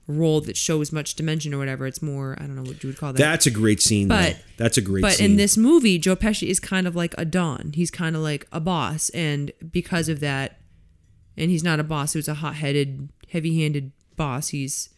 [0.08, 1.86] role that shows much dimension or whatever.
[1.86, 3.18] It's more, I don't know what you would call that.
[3.18, 4.08] that's a great scene.
[4.08, 4.38] But- though.
[4.56, 5.02] that's a great.
[5.02, 5.32] but scene.
[5.32, 7.72] in this movie, Joe Pesci is kind of like a Don.
[7.74, 10.58] He's kind of like a boss, and because of that,
[11.36, 14.48] and he's not a boss who's a hot-headed, heavy-handed boss.
[14.48, 14.88] He's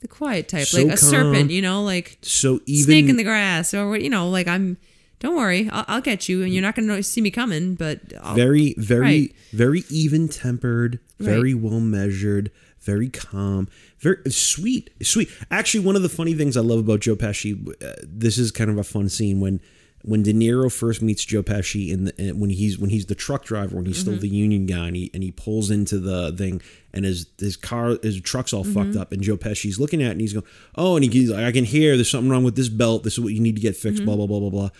[0.00, 1.10] the quiet type, So like a calm.
[1.10, 4.78] serpent, you know, like so even snake in the grass, or you know, like I'm.
[5.20, 7.74] Don't worry, I'll, I'll get you, and you're not going to see me coming.
[7.74, 9.34] But I'll, very very Right.
[9.52, 11.62] very even tempered very Right.
[11.62, 12.50] well measured
[12.82, 17.14] very calm very sweet sweet actually one of the funny things i love about joe
[17.16, 19.60] pesci uh, this is kind of a fun scene when
[20.02, 23.76] when De Niro first meets Joe Pesci uh, when he's when he's the truck driver
[23.76, 24.22] when he's still Mm-hmm.
[24.22, 26.62] the union guy and he, and he pulls into the thing
[26.94, 28.98] and his his car his truck's all fucked Mm-hmm.
[28.98, 31.52] up and Joe Pesci's looking at it and he's going oh and he's like I
[31.52, 33.76] can hear there's something wrong with this belt this is what you need to get
[33.76, 34.06] fixed Mm-hmm.
[34.06, 34.70] blah blah blah blah blah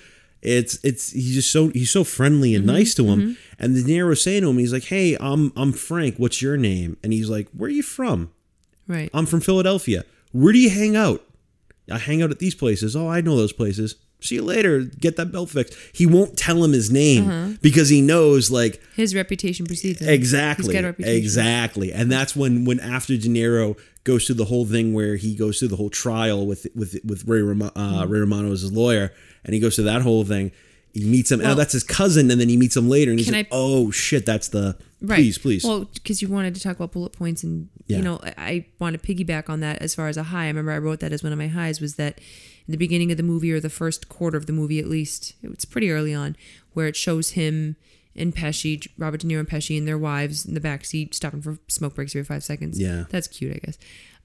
[0.42, 2.68] it's it's he's just so he's so friendly Mm-hmm.
[2.68, 5.72] and nice to him and De Niro's saying to him he's like hey I'm I'm
[5.72, 8.30] Frank what's your name and he's like where are you from
[8.88, 9.10] right.
[9.12, 11.22] I'm from Philadelphia where do you hang out
[11.90, 15.16] I hang out at these places oh I know those places see you later get
[15.16, 17.54] that belt fixed he won't tell him his name Uh-huh.
[17.60, 20.08] because he knows like His reputation precedes him.
[20.08, 20.66] Exactly.
[20.66, 21.16] He's got a reputation.
[21.18, 21.92] Exactly.
[21.92, 25.58] And that's when when after De Niro goes through the whole thing where he goes
[25.58, 28.10] through the whole trial with with with Ray, Roma, uh, Mm-hmm.
[28.12, 29.12] Ray Romano as his lawyer,
[29.44, 30.52] and he goes to that whole thing.
[30.92, 31.40] He meets him.
[31.44, 33.90] oh, that's his cousin, and then he meets him later, and he's like, I- "Oh
[33.92, 35.16] shit, that's the Right.
[35.18, 37.98] please, please." Well, because you wanted to talk about bullet points, and Yeah.
[37.98, 40.44] you know, I, I want to piggyback on that as far as a high.
[40.44, 42.18] I remember I wrote that as one of my highs was that
[42.66, 45.34] in the beginning of the movie or the first quarter of the movie, at least,
[45.44, 46.36] it's pretty early on,
[46.72, 47.76] where it shows him
[48.16, 51.40] and Pesci, Robert De Niro and Pesci, and their wives in the back seat stopping
[51.40, 52.80] for smoke breaks every five seconds.
[52.80, 53.04] Yeah.
[53.10, 53.78] that's cute, I guess.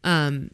[0.03, 0.49] Um,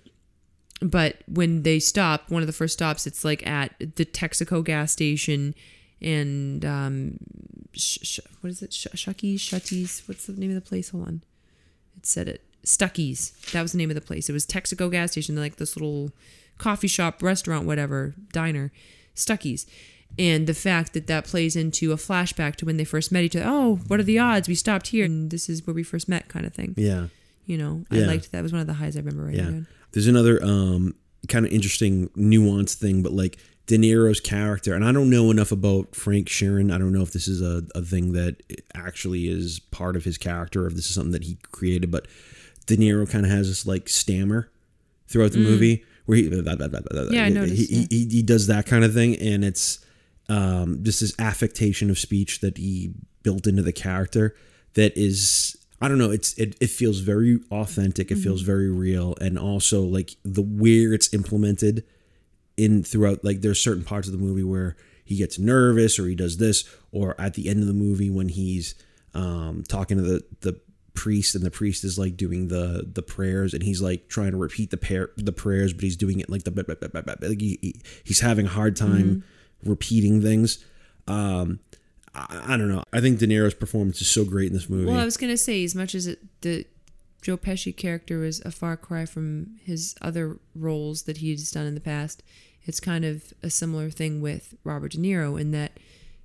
[0.82, 4.92] but when they stop, one of the first stops, it's like at the Texaco gas
[4.92, 5.54] station,
[6.02, 7.18] and um,
[7.74, 8.74] sh- sh- what is it?
[8.74, 10.08] Sh- Shuckies, Shutties.
[10.08, 10.90] What's the name of the place?
[10.90, 11.24] Hold on,
[11.98, 12.44] it said it.
[12.66, 13.32] Stuckey's.
[13.54, 14.30] That was the name of the place.
[14.30, 16.12] It was Texaco gas station, like this little
[16.58, 18.72] coffee shop, restaurant, whatever, diner.
[19.16, 19.66] Stuckey's.
[20.20, 23.36] And the fact that that plays into a flashback to when they first met each
[23.36, 23.46] other.
[23.48, 24.48] Oh, what are the odds?
[24.48, 26.74] We stopped here, and this is where we first met, kind of thing.
[26.78, 27.08] yeah.
[27.46, 28.44] You know, I liked that.
[28.44, 29.76] Was one of the highs I remember writing Yeah.
[29.94, 30.96] There's another um,
[31.28, 35.52] kind of interesting nuanced thing, but like De Niro's character, and I don't know enough
[35.52, 36.74] about Frank Sheeran.
[36.74, 38.42] I don't know if this is a, a thing that
[38.76, 42.08] actually is part of his character, or if this is something that he created, but
[42.66, 44.50] De Niro kind of has this like stammer
[45.08, 46.30] throughout the movie where he
[47.10, 47.14] Mm.
[47.14, 49.86] Yeah, I noticed, he, he, he does that kind of thing, and it's
[50.30, 54.36] um, just this affectation of speech that he built into the character
[54.74, 58.24] that is I don't know it's it, it feels very authentic it Mm-hmm.
[58.24, 61.84] feels very real and also like the where it's implemented
[62.58, 66.16] in throughout like there's certain parts of the movie where he gets nervous or he
[66.16, 68.76] does this or at the end of the movie when he's
[69.14, 70.60] um, talking to the the
[70.94, 74.38] priest and the priest is like doing the the prayers and he's like trying to
[74.38, 76.52] repeat the prayer the prayers but he's doing it like the
[77.22, 79.24] like he, he- he's having a hard time
[79.64, 80.64] repeating things
[81.08, 81.60] um
[82.14, 84.86] I, I don't know i think de niro's performance is so great in this movie
[84.86, 86.66] Well, I was gonna say, as much as it, the
[87.22, 91.76] Joe Pesci character was a far cry from his other roles that he's done in
[91.76, 92.24] the past,
[92.64, 95.74] it's kind of a similar thing with Robert De Niro in that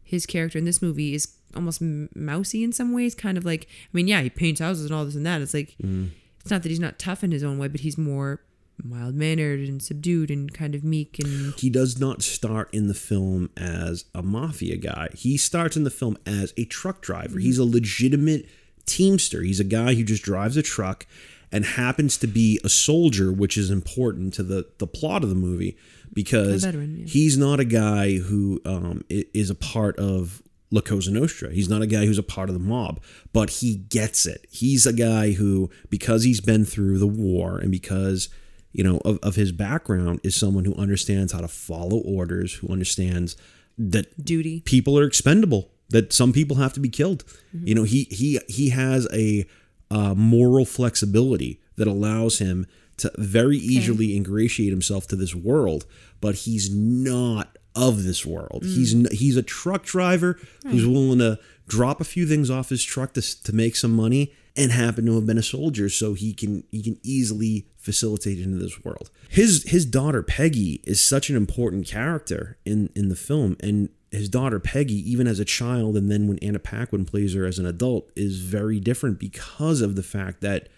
[0.03, 3.15] his character in this movie is almost m- mousy in some ways.
[3.15, 5.41] Kind of like, I mean, yeah, he paints houses and all this and that.
[5.41, 6.07] It's like, mm-hmm.
[6.41, 8.41] it's not that he's not tough in his own way, but he's more
[8.83, 12.95] mild mannered and subdued and kind of meek and he does not start in the
[12.95, 15.09] film as a mafia guy.
[15.15, 17.39] He starts in the film as a truck driver.
[17.39, 18.47] He's a legitimate
[18.85, 19.43] teamster.
[19.43, 21.07] He's a guy who just drives a truck
[21.53, 25.35] and happens to be a soldier, which is important to the the plot of the
[25.35, 25.77] movie
[26.13, 27.07] because veteran, yeah.
[27.07, 31.53] he's not a guy who um, is a part of La Cosa Nostra.
[31.53, 33.01] He's not a guy who's a part of the mob,
[33.33, 34.47] but he gets it.
[34.51, 38.29] He's a guy who, because he's been through the war and because
[38.77, 42.69] you know of, of his background, is someone who understands how to follow orders, who
[42.69, 43.37] understands
[43.79, 44.61] that duty.
[44.61, 47.25] people are expendable that some people have to be killed.
[47.53, 49.47] You know he he he has a
[49.91, 52.67] uh, moral flexibility that allows him
[52.99, 55.85] to very easily ingratiate himself to this world
[56.21, 58.63] but he's not of this world.
[58.65, 63.13] He's he's a truck driver who's willing to drop a few things off his truck
[63.15, 66.65] to, to make some money and happen to have been a soldier so he can
[66.71, 69.11] he can easily facilitate into this world.
[69.29, 74.29] His his daughter Peggy is such an important character in in the film and his
[74.29, 77.67] daughter Peggy even as a child and then when Anna Paquin plays her as an
[77.67, 80.69] adult is very different because of the fact that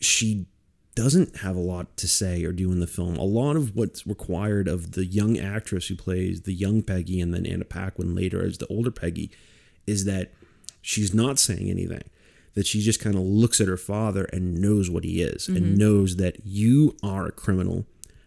[0.00, 0.46] she
[0.94, 3.16] doesn't have a lot to say or do in the film.
[3.16, 7.32] A lot of what's required of the young actress who plays the young Peggy and
[7.32, 9.30] then Anna Paquin later as the older Peggy
[9.86, 10.32] is that
[10.82, 12.02] she's not saying anything.
[12.58, 15.58] That she just kind of looks at her father and knows what he is and
[15.58, 15.74] mm-hmm.
[15.76, 17.86] knows that you are a criminal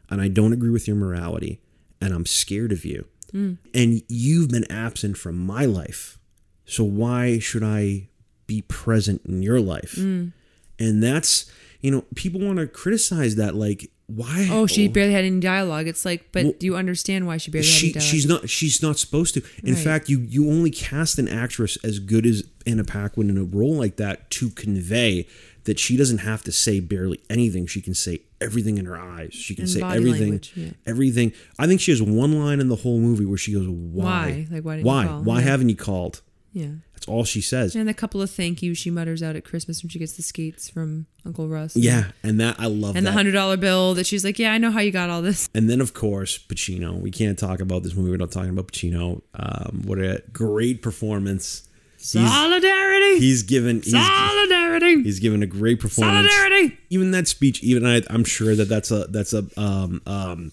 [0.10, 1.60] and I don't agree with your morality
[2.00, 3.08] and I'm scared of you.
[3.34, 3.58] Mm.
[3.74, 6.20] And you've been absent from my life.
[6.66, 8.10] So why should I
[8.48, 9.96] be present in your life?
[9.98, 10.34] Mm.
[10.80, 15.24] And that's, you know, people want to criticize that like why Oh, she barely had
[15.26, 15.88] any dialogue.
[15.88, 18.10] It's like, but do you understand why she barely had any dialogue?
[18.10, 19.42] she's not she's not supposed to.
[19.64, 19.84] In Right.
[19.84, 23.76] fact, you you only cast an actress as good as Anna Paquin in a role
[23.76, 25.28] like that to convey
[25.64, 27.68] that she doesn't have to say barely anything.
[27.68, 29.34] She can say everything in her eyes.
[29.34, 30.22] She can And say everything.
[30.32, 30.70] language, yeah.
[30.88, 31.34] Everything.
[31.60, 34.48] I think she has one line in the whole movie where she goes, "Why?
[34.48, 34.48] Why?
[34.50, 35.06] Like, why why?
[35.06, 35.46] call?" Why Yeah.
[35.46, 36.22] haven't you called?"
[36.54, 36.68] yeah.
[37.02, 37.76] That's all she says.
[37.76, 40.22] And a couple of thank yous she mutters out at Christmas when she gets the
[40.22, 41.76] skates from Uncle Russ.
[41.76, 44.60] Yeah, and that I love And the hundred dollar bill that she's like, yeah, I
[44.60, 45.50] know how you got all this.
[45.56, 47.02] And then, of course, Pacino.
[47.02, 49.24] We can't talk about this movie without talking about Pacino.
[49.34, 51.68] Um, what a great performance!
[51.98, 53.18] He's, Solidarity.
[53.20, 55.02] he's given he's, Solidarity.
[55.02, 56.32] he's given a great performance.
[56.32, 56.78] Solidarity.
[56.92, 60.52] Even that speech, even I, I'm sure that that's a that's a um, um,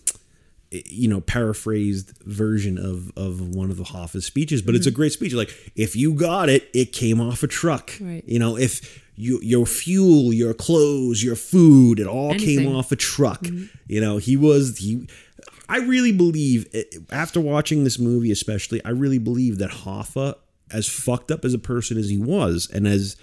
[0.70, 5.12] you know paraphrased version of of one of the Hoffa's speeches, but it's a great
[5.12, 5.32] speech.
[5.32, 7.92] Like if you got it, it came off a truck.
[8.00, 8.24] Right.
[8.26, 9.06] You know if.
[9.20, 13.44] You, your fuel, your clothes, your food, it all came off a truck.
[13.88, 15.08] You know, he was he
[15.68, 20.36] I really believe eh, after watching this movie especially, I really believe that Hoffa
[20.70, 23.16] as fucked up as a person as he was and as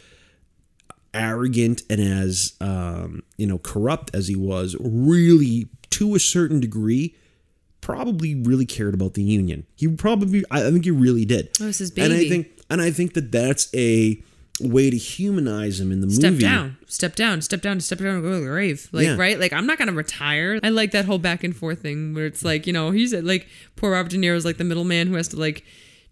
[1.14, 7.16] arrogant and as um, you know corrupt as he was, really to a certain degree,
[7.86, 9.64] probably really cared about the union.
[9.76, 11.50] He probably, I think he really did.
[11.62, 14.18] Oh, it's his And I think, and I think that that's a
[14.60, 16.40] way to humanize him in the Step movie.
[16.46, 18.90] Step down, step down, step down, step down, go to the grave.
[18.92, 19.16] Like, Yeah.
[19.18, 19.40] right?
[19.40, 20.60] Like, I'm not gonna retire.
[20.64, 23.48] I like that whole back and forth thing where it's like, you know, he's like
[23.76, 25.64] poor Robert De Niro's like the middleman who has to like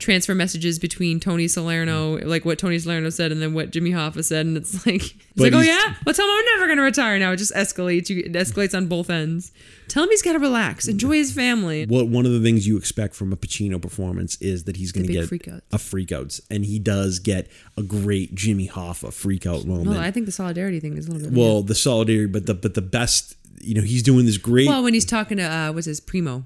[0.03, 4.23] transfer messages between Tony Salerno, like what Tony Salerno said, and then what Jimmy Hoffa
[4.23, 6.81] said, and it's like, it's But like, oh yeah, well tell him I'm never gonna
[6.83, 7.31] retire now.
[7.31, 8.09] It just escalates.
[8.09, 9.51] You, it escalates on both ends.
[9.87, 11.85] Tell him he's gotta relax, enjoy his family.
[11.85, 15.05] what one of the things you expect from a Pacino performance is that he's going
[15.07, 15.61] to get freak out.
[15.71, 19.87] a freak outs, and he does get a great Jimmy Hoffa freak out moment.
[19.89, 21.37] Well, I think the solidarity thing is a little bit.
[21.37, 24.67] well, the solidarity, but the but the best, you know, he's doing this great.
[24.67, 26.45] well, when he's talking to uh, what's his primo?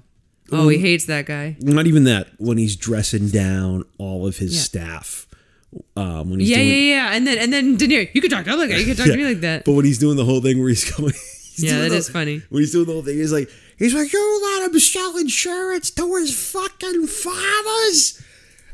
[0.50, 1.56] Oh, he hates that guy.
[1.60, 4.60] not even that when he's dressing down all of his Yeah.
[4.62, 5.26] staff.
[5.96, 7.12] Um, when he's Yeah, doing, yeah, yeah.
[7.14, 8.78] And then and then De Niro, you can talk to him like that.
[8.80, 9.64] You can talk to me like that.
[9.66, 11.12] But when he's doing the whole thing where he's coming,
[11.54, 12.40] he's Yeah, that the- is funny.
[12.48, 15.90] When he's doing the whole thing, he's like, he's like, you let him sell insurance
[15.90, 18.22] to his fucking fathers,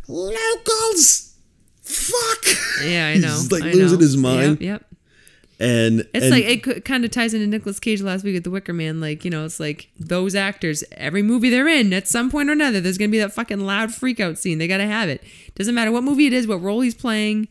[0.08, 1.34] locals.
[1.82, 2.56] Fuck.
[2.84, 3.28] Yeah, I know.
[3.28, 4.04] he's like I losing know.
[4.04, 4.82] his mind, Yep.
[4.82, 4.86] yep.
[5.60, 8.50] And It's and- like it kind of ties into Nicolas Cage last week at The
[8.50, 9.00] Wicker Man.
[9.00, 10.82] Like you know, it's like those actors.
[10.92, 13.92] Every movie they're in, at some point or another, there's gonna be that fucking loud
[13.94, 14.58] freak out scene.
[14.58, 15.22] They gotta have it.
[15.54, 17.48] Doesn't matter what movie it is, what role he's playing.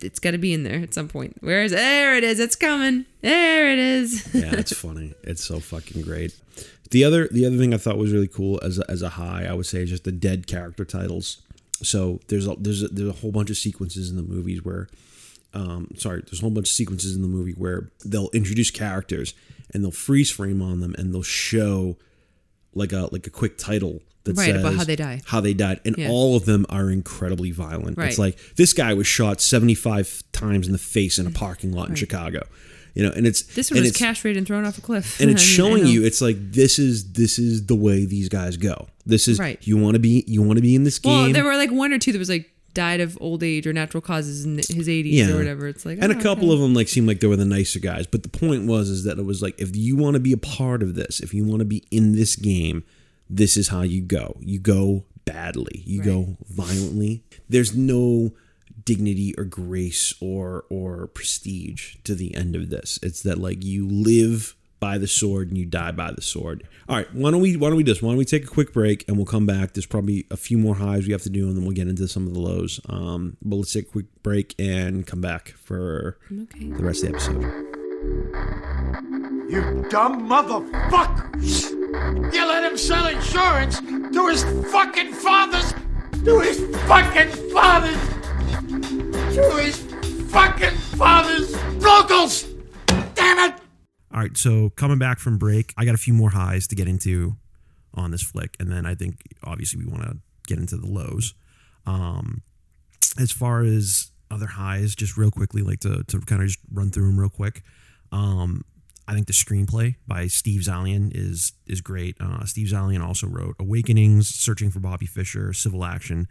[0.00, 1.36] It's got to be in there at some point.
[1.40, 2.16] Where is there?
[2.16, 2.38] It is.
[2.38, 3.04] It's coming.
[3.20, 4.28] There it is.
[4.34, 5.12] yeah, it's funny.
[5.24, 6.36] It's so fucking great.
[6.92, 9.44] The other the other thing I thought was really cool as a, as a high,
[9.44, 11.38] I would say, is just the dead character titles.
[11.82, 14.88] So there's a, there's a, there's a whole bunch of sequences in the movies where,
[15.54, 19.34] um, sorry, there's a whole bunch of sequences in the movie where they'll introduce characters
[19.72, 21.96] and they'll freeze frame on them and they'll show
[22.74, 25.22] like a like a quick title that Right, says about how they die.
[25.26, 26.10] how they died, and Yeah.
[26.10, 27.96] all of them are incredibly violent.
[27.98, 31.88] It's like this guy was shot 75 times in the face in a parking lot
[31.88, 32.46] in Chicago.
[32.94, 35.20] You know, and it's This one was castrated and thrown off a cliff.
[35.20, 38.28] and it's I mean, showing you it's like this is this is the way these
[38.28, 39.58] guys go this is Right.
[39.66, 41.12] you want to be you want to be in this game.
[41.12, 43.72] Well, there were like one or two that was like died of old age or
[43.72, 45.30] natural causes in his 80s yeah.
[45.30, 45.66] or whatever.
[45.66, 46.54] It's like and oh, a couple okay.
[46.54, 49.04] of them like seemed like they were the nicer guys but the point was is
[49.04, 51.44] that it was like if you want to be a part of this if you
[51.44, 52.84] want to be in this game
[53.30, 54.36] this is how you go.
[54.40, 55.82] You go badly.
[55.84, 57.24] You go violently.
[57.48, 58.32] There's no
[58.84, 62.98] dignity or grace or or prestige to the end of this.
[63.02, 66.96] It's that like you live by the sword and you die by the sword all
[66.96, 68.72] right why don't we why don't we do this why don't we take a quick
[68.72, 71.46] break and we'll come back there's probably a few more highs we have to do
[71.48, 74.06] and then we'll get into some of the lows um but let's take a quick
[74.22, 76.66] break and come back for Okay.
[76.68, 77.42] the rest of the episode
[79.50, 81.42] You dumb motherfucker!
[82.34, 85.72] You let him sell insurance to his fucking father's
[86.24, 87.96] to his fucking father's,
[89.34, 89.76] to his
[90.32, 92.44] fucking father's locals.
[93.14, 93.60] Damn it!
[94.18, 96.88] All right, so coming back from break, I got a few more highs to get
[96.88, 97.36] into
[97.94, 100.16] on this flick, and then I think obviously we want to
[100.48, 101.34] get into the lows.
[101.86, 102.42] Um,
[103.16, 106.90] as far as other highs, just real quickly, like to to kind of just run
[106.90, 107.62] through them real quick.
[108.10, 108.64] Um,
[109.06, 112.16] I think the screenplay by Steve Zaillian is is great.
[112.20, 116.26] Uh, Steve Zaillian also wrote Awakenings, Searching for Bobby Fischer, Civil Action.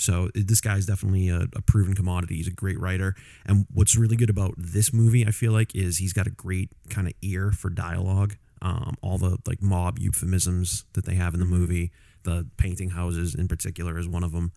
[0.00, 2.36] So this guy's definitely a, a proven commodity.
[2.36, 3.14] He's a great writer.
[3.44, 6.70] And what's really good about this movie, I feel like, is he's got a great
[6.88, 8.36] kind of ear for dialogue.
[8.62, 11.92] Um, all the like mob euphemisms that they have in the movie,
[12.24, 14.52] the painting houses in particular is one of them.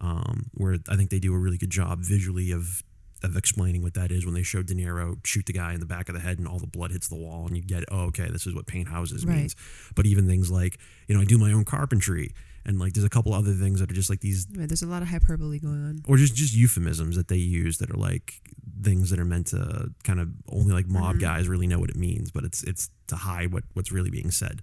[0.00, 2.82] Um, where I think they do a really good job visually of
[3.22, 5.86] of explaining what that is when they show De Niro shoot the guy in the
[5.86, 8.02] back of the head and all the blood hits the wall and you get oh
[8.08, 9.38] okay this is what paint houses Right.
[9.38, 9.56] means.
[9.94, 10.78] But even things like
[11.08, 12.34] you know I do my own carpentry
[12.66, 14.86] and like there's a couple other things that are just like these Right, there's a
[14.86, 16.02] lot of hyperbole going on.
[16.06, 18.34] or just just euphemisms that they use that are like
[18.82, 21.96] things that are meant to kind of only like mob guys really know what it
[21.96, 24.60] means but it's it's to hide what what's really being said.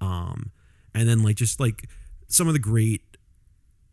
[0.00, 0.52] Um
[0.94, 1.88] and then like just like
[2.28, 3.02] some of the great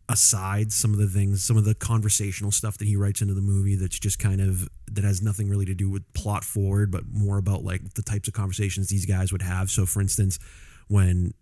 [0.10, 3.42] asides some of the things some of the conversational stuff that he writes into the
[3.42, 7.04] movie that's just kind of that has nothing really to do with plot forward but
[7.12, 9.70] more about like the types of conversations these guys would have.
[9.70, 10.40] So for instance
[10.88, 11.34] when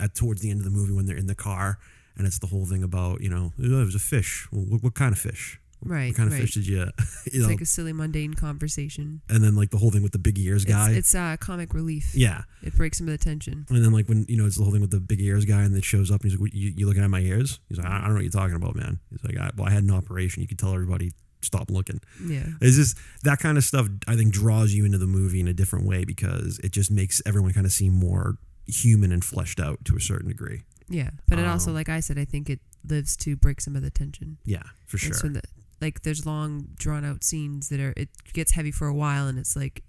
[0.00, 1.78] at towards the end of the movie when they're in the car
[2.16, 4.82] and it's the whole thing about you know oh, it was a fish well, what,
[4.82, 6.42] what kind of fish Right, what kind of right.
[6.42, 6.88] fish did you, you
[7.26, 9.20] It's know like a silly, mundane conversation.
[9.28, 11.74] and then like the whole thing with the big ears guy It's, it's uh, comic
[11.74, 12.14] relief.
[12.14, 13.66] yeah It breaks some of the tension.
[13.68, 15.62] and then like when you know it's the whole thing with the big ears guy
[15.62, 17.78] and it shows up and he's like "What, you, you looking at my ears he's
[17.78, 19.70] like I, I don't know what you're talking about man he's like I, well I
[19.72, 22.46] had an operation you could tell everybody stop looking Yeah.
[22.60, 25.52] it's just that kind of stuff I think draws you into the movie in a
[25.52, 28.36] different way because it just makes everyone kind of seem more
[28.66, 31.10] human and fleshed out to a certain degree Yeah.
[31.28, 33.82] But it also, Um, like I said, I think it lives to break some of
[33.82, 34.38] the tension.
[34.44, 35.42] yeah for sure That's when the,
[35.80, 39.38] like there's long drawn out scenes that are it gets heavy for a while and
[39.38, 39.82] it's like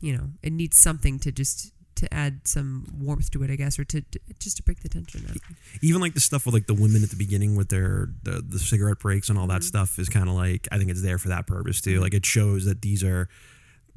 [0.00, 3.78] you know it needs something to just to add some warmth to it I guess
[3.78, 5.26] or to, to just to break the tension
[5.82, 8.58] even like the stuff with like the women at the beginning with their the, the
[8.58, 11.28] cigarette breaks and all that stuff is kind of like I think it's there for
[11.28, 12.00] that purpose too.
[12.00, 13.28] Like it shows that these are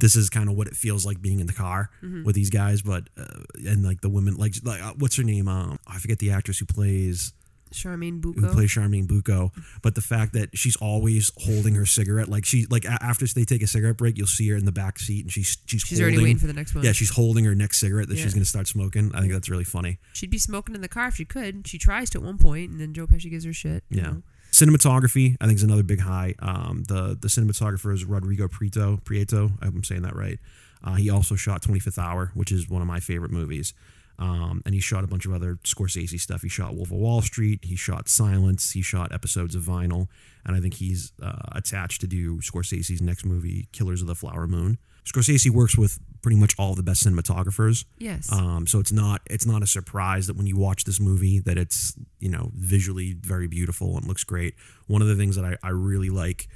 [0.02, 1.90] this is kind of what it feels like being in the car
[2.26, 3.24] with these guys, but uh,
[3.66, 5.48] and like the women like like uh, what's her name?
[5.48, 7.32] Um, I forget the actress who plays
[7.74, 8.52] Charmaine who Bucco.
[8.54, 12.84] plays Charmaine Bucco, but the fact that she's always holding her cigarette, like she like
[12.84, 15.32] a- after they take a cigarette break, you'll see her in the back seat and
[15.32, 16.84] she's she's She's holding, already waiting for the next one.
[16.84, 18.24] Yeah, she's holding her next cigarette that Yeah.
[18.24, 19.12] she's going to start smoking.
[19.16, 20.00] I think that's really funny.
[20.12, 21.66] She'd be smoking in the car if she could.
[21.66, 23.86] She tries to at one point, and then Joe Pesci gives her shit.
[23.90, 24.04] you Yeah.
[24.04, 24.24] know.
[24.54, 26.36] Cinematography, I think, is another big high.
[26.40, 29.02] Um, the the cinematographer is Rodrigo Prieto.
[29.02, 30.40] Prieto, I hope I'm saying that right.
[30.84, 33.74] Uh, he also shot 25th Hour, which is one of my favorite movies.
[34.20, 36.44] Um, and he shot a bunch of other Scorsese stuff.
[36.44, 37.60] He shot Wolf of Wall Street.
[37.64, 38.72] He shot Silence.
[38.72, 40.08] He shot episodes of Vinyl.
[40.46, 44.48] And I think he's uh, attached to do Scorsese's next movie, Killers of the Flower
[44.48, 44.78] Moon.
[45.06, 47.86] Scorsese works with pretty much all the best cinematographers.
[47.98, 48.32] Yes.
[48.32, 51.58] Um, so it's not it's not a surprise that when you watch this movie that
[51.58, 54.56] it's you know visually very beautiful and looks great.
[54.88, 56.48] One of the things that I, I really like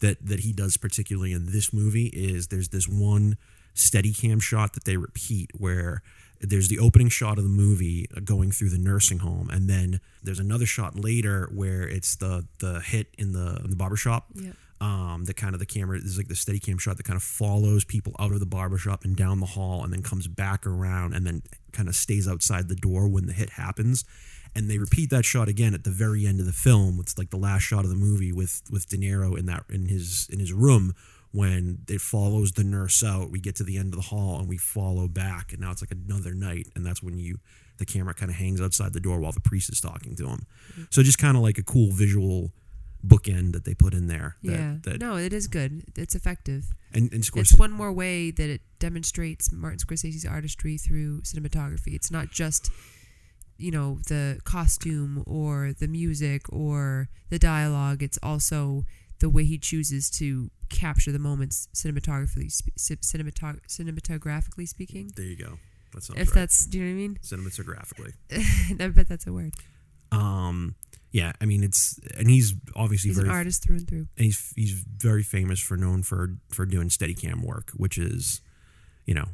[0.00, 3.36] that that he does particularly in this movie is there's this one
[3.74, 6.02] steady cam shot that they repeat where
[6.40, 10.38] there's the opening shot of the movie going through the nursing home and then there's
[10.38, 14.50] another shot later where it's the the hit in the in the barber shop Yeah.
[14.84, 17.22] Um, the kind of the camera is like the steady cam shot that kind of
[17.22, 21.14] follows people out of the barbershop and down the hall and then comes back around
[21.14, 24.04] and then kind of stays outside the door when the hit happens.
[24.54, 27.30] And they repeat that shot again at the very end of the film it's like
[27.30, 30.38] the last shot of the movie with with De Niro in that in his in
[30.38, 30.94] his room
[31.32, 33.30] when it follows the nurse out.
[33.30, 35.82] We get to the end of the hall and we follow back and now it's
[35.82, 36.68] like another night.
[36.76, 37.38] And that's when you
[37.78, 40.46] the camera kind of hangs outside the door while the priest is talking to him.
[40.90, 42.52] So just kind of like a cool visual
[43.06, 44.74] bookend that they put in there that, yeah.
[44.82, 45.82] that no, it is good.
[45.96, 46.72] It's effective.
[46.92, 51.94] and, and Scorsese, It's one more way that it demonstrates Martin Scorsese's artistry through cinematography.
[51.94, 52.70] It's not just,
[53.58, 58.02] you know, the costume or the music or the dialogue.
[58.02, 58.84] It's also
[59.20, 65.12] the way he chooses to capture the moments cinematographically, cinematog- cinematographically speaking.
[65.16, 65.58] there you go
[65.92, 67.18] that If right that's, do you know what I mean?
[67.22, 68.14] cinematographically
[68.82, 69.52] I bet that's a word.
[70.10, 70.74] um
[71.14, 74.06] yeah i mean it's and he's obviously He's very an artist through and through.
[74.18, 78.40] and he's he's very famous for known for for doing steady cam work which is
[79.06, 79.28] you know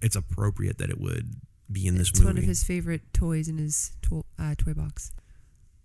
[0.00, 1.34] it's appropriate that it would
[1.70, 4.72] be in this It's movie one of his favorite toys in his to- uh, toy
[4.74, 5.10] box.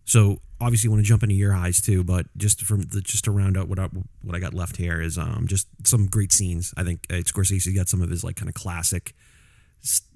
[0.06, 3.32] So obviously, want to jump into your highs too, but just from the, just to
[3.32, 3.88] round out what I,
[4.22, 6.74] what I got left here is um just some great scenes.
[6.78, 9.16] I think uh, Scorsese got some of his like kind of classic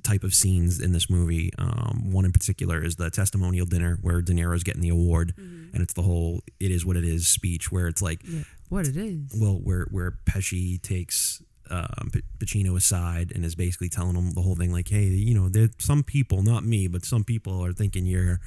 [0.04, 1.52] type of scenes in this movie.
[1.58, 5.82] Um, one in particular is the testimonial dinner where De Niro's getting the award, and
[5.82, 8.22] it's the whole "it is what it is" speech where it's like,
[8.70, 9.36] What it is.
[9.40, 11.42] well, where where Pesci takes
[11.72, 15.34] um, P- Pacino aside and is basically telling him the whole thing, like, hey, you
[15.34, 18.40] know, there some people, not me, but some people are thinking you're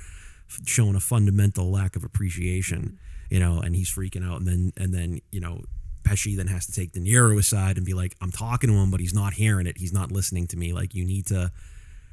[0.64, 2.99] showing a fundamental lack of appreciation,
[3.29, 5.62] you know, and he's freaking out, and then and then you know.
[6.03, 8.91] Pesci then has to take De Niro aside and be like, "I'm talking to him,
[8.91, 9.79] but he's not hearing it.
[9.79, 10.73] He's not listening to me.
[10.73, 11.53] Like, you need to,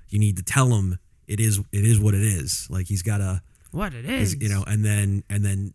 [0.09, 2.67] you need to tell him it is, it is what it is.
[2.69, 5.73] Like, he's got to, What it is, you know, and then and then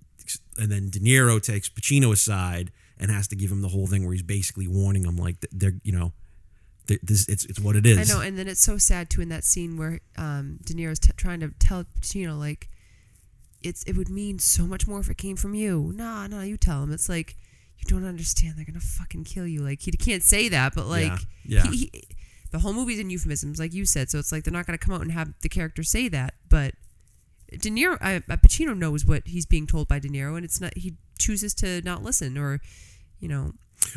[0.59, 4.05] and then De Niro takes Pacino aside and has to give him the whole thing
[4.05, 6.13] where he's basically warning him like they're you know
[6.87, 8.11] th- this it's it's what it is.
[8.11, 10.99] I know, and then it's so sad too in that scene where um, De Niro's
[10.99, 12.69] t- trying to tell Pacino like
[13.63, 15.93] it's it would mean so much more if it came from you.
[15.95, 16.93] Nah, nah, you tell him.
[16.93, 17.37] It's like
[17.81, 18.55] you don't understand.
[18.57, 19.61] They're gonna fucking kill you.
[19.63, 21.13] Like he can't say that, but like
[21.45, 21.71] Yeah, yeah.
[21.71, 22.03] He, he,
[22.53, 24.11] the whole movie's in euphemisms, like you said.
[24.11, 26.75] So it's like they're not gonna come out and have the character say that, but.
[27.59, 30.61] De Niro, uh, uh, Pacino knows what he's being told by De Niro, and it's
[30.61, 30.73] not.
[30.77, 32.61] He chooses to not listen, or,
[33.19, 33.55] you know,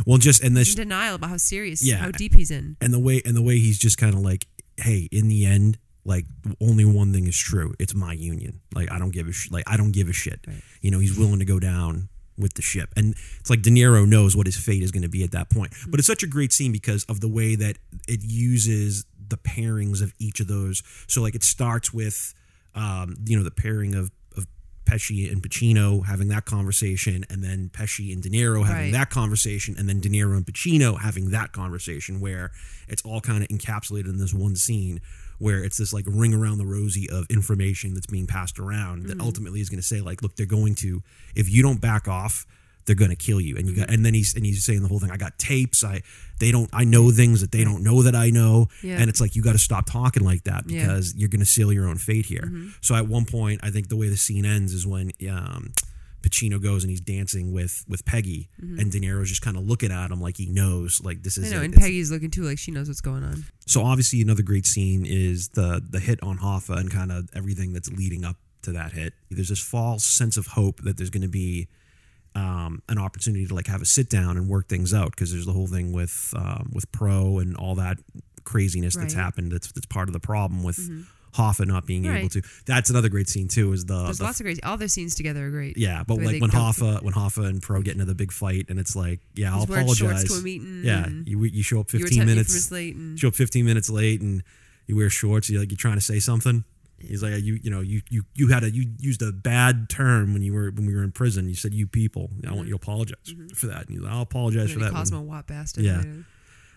[0.07, 1.97] well, just and this denial about how serious, Yeah.
[1.97, 2.77] how deep he's in.
[2.81, 5.77] and the way and the way he's just kind of like, hey, in the end,
[6.03, 6.25] like
[6.59, 7.75] only one thing is true.
[7.79, 8.61] It's my union.
[8.73, 10.39] Like I don't give a sh- like I don't give a shit.
[10.47, 10.57] Right.
[10.81, 12.09] You know, he's willing to go down
[12.43, 15.09] with the ship, and it's like De Niro knows what his fate is going to
[15.09, 15.73] be at that point.
[15.87, 17.77] But it's such a great scene because of the way that
[18.07, 20.83] it uses the pairings of each of those.
[21.07, 22.35] So like it starts with,
[22.75, 24.11] um, you know, the pairing of.
[24.37, 24.45] of
[24.85, 28.91] Pesci and Pacino having that conversation, and then Pesci and De Niro having Right.
[28.91, 32.51] that conversation, and then De Niro and Pacino having that conversation, where
[32.89, 34.99] it's all kind of encapsulated in this one scene,
[35.43, 39.17] where it's this like ring around the rosy of information that's being passed around that
[39.17, 39.27] mm-hmm.
[39.27, 41.03] ultimately is going to say like, look, they're going to
[41.35, 42.45] if you don't back off,
[42.85, 43.57] they're going to kill you.
[43.57, 43.93] And you got, mm-hmm.
[43.93, 45.11] and then he's and he's saying the whole thing.
[45.11, 45.83] I got tapes.
[45.83, 46.01] I
[46.39, 46.69] they don't.
[46.71, 48.69] I know things that they don't know that I know.
[48.81, 48.99] Yeah.
[48.99, 50.79] And it's like you got to stop talking like that Yeah.
[50.79, 52.43] because you're going to seal your own fate here.
[52.45, 52.69] Mm-hmm.
[52.79, 55.73] So at one point, I think the way the scene ends is when um,
[56.23, 59.91] Pacino goes and he's dancing with with Peggy, and De Niro's just kind of looking
[59.91, 61.51] at him like he knows, like this I is.
[61.51, 61.65] know, it.
[61.65, 63.45] and It's- Peggy's looking too, like she knows what's going on.
[63.67, 67.73] so obviously another great scene is the the hit on Hoffa and kind of everything
[67.73, 69.13] that's leading up to that hit.
[69.29, 71.67] There's this false sense of hope that there's going to be
[72.35, 75.45] um, an opportunity to like have a sit down and work things out because there's
[75.45, 77.97] the whole thing with um, with Pro and all that
[78.43, 79.51] craziness that's happened.
[79.51, 80.79] That's that's part of the problem with
[81.33, 82.41] Hoffa not being able to.
[82.65, 83.73] That's another great scene too.
[83.73, 84.63] Is the, There's the lots of great.
[84.63, 85.77] All their scenes together are great.
[85.77, 88.79] yeah, but like when Hoffa when Hoffa and Pro get into the big fight and
[88.79, 90.23] it's like yeah I'll apologize.
[90.25, 93.65] to a yeah, you you show up 15 ten minutes late and show up 15
[93.65, 94.43] minutes late and
[94.87, 96.63] you wear shorts you're like you're trying to say something
[96.99, 100.33] he's like you you know you you you had a you used a bad term
[100.33, 102.71] when you were when we were in prison you said you people i want you
[102.71, 105.21] to apologize for that and he's like i'll apologize for that Cosmo.
[105.21, 105.83] Watt bastard.
[105.83, 106.01] Yeah.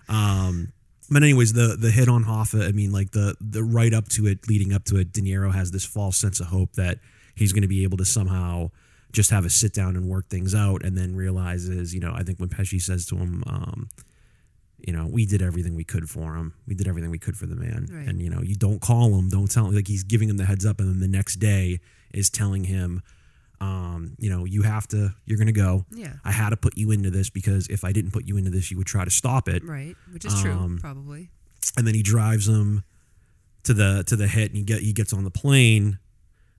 [0.08, 0.72] um
[1.10, 4.26] but anyways the the hit on hoffa i mean like the the right up to
[4.26, 6.98] it leading up to it de niro has this false sense of hope that
[7.34, 8.70] he's going to be able to somehow
[9.12, 12.22] just have a sit down and work things out and then realizes you know i
[12.22, 13.88] think when pesci says to him um
[14.78, 16.54] you know, we did everything we could for him.
[16.66, 17.88] We did everything we could for the man.
[17.90, 18.06] Right.
[18.06, 19.74] And you know, you don't call him, don't tell him.
[19.74, 21.80] Like he's giving him the heads up, and then the next day
[22.12, 23.02] is telling him,
[23.60, 25.86] um, you know, you have to, you're gonna go.
[25.90, 26.14] Yeah.
[26.24, 28.70] I had to put you into this because if I didn't put you into this,
[28.70, 29.64] you would try to stop it.
[29.64, 31.30] Right, which is true, Um, probably.
[31.76, 32.84] And then he drives him
[33.64, 35.98] to the to the hit, and he get he gets on the plane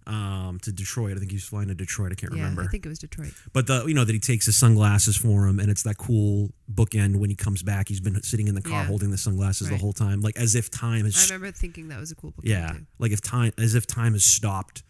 [0.05, 1.17] um, to Detroit.
[1.17, 2.11] I think he's flying to Detroit.
[2.11, 2.63] I can't Yeah, remember.
[2.63, 3.33] I think it was Detroit.
[3.53, 6.51] But the you know that he takes his sunglasses for him, and it's that cool
[6.73, 7.89] bookend when he comes back.
[7.89, 8.85] He's been sitting in the car Yeah.
[8.87, 11.99] holding the sunglasses the whole time, like as if time has, I remember thinking that
[11.99, 12.45] was a cool book.
[12.45, 12.85] yeah, Too.
[12.99, 14.83] like if time as if time has stopped,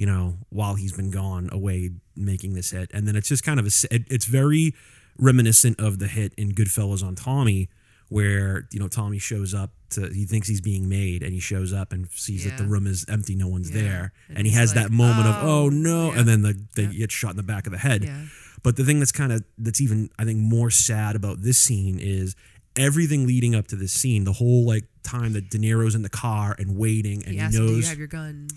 [0.00, 3.60] you know, while he's been gone away making this hit, and then it's just kind
[3.60, 4.74] of a, it, it's very
[5.18, 7.68] reminiscent of the hit in Goodfellas on Tommy,
[8.08, 11.70] where you know Tommy shows up to he thinks he's being made, and he shows
[11.74, 13.82] up and sees that the room is empty, no one's Yeah.
[13.82, 16.18] there, And and, he has like, that moment of "Oh," oh no, yeah.
[16.20, 16.92] and then the they Yeah.
[17.00, 18.04] get shot in the back of the head.
[18.04, 18.24] Yeah.
[18.62, 21.98] But the thing that's kind of that's even I think more sad about this scene
[22.00, 22.36] is
[22.74, 26.08] everything leading up to this scene, the whole like time that De Niro's in the
[26.08, 28.48] car and waiting and He he, him, "Do you knows have your gun?"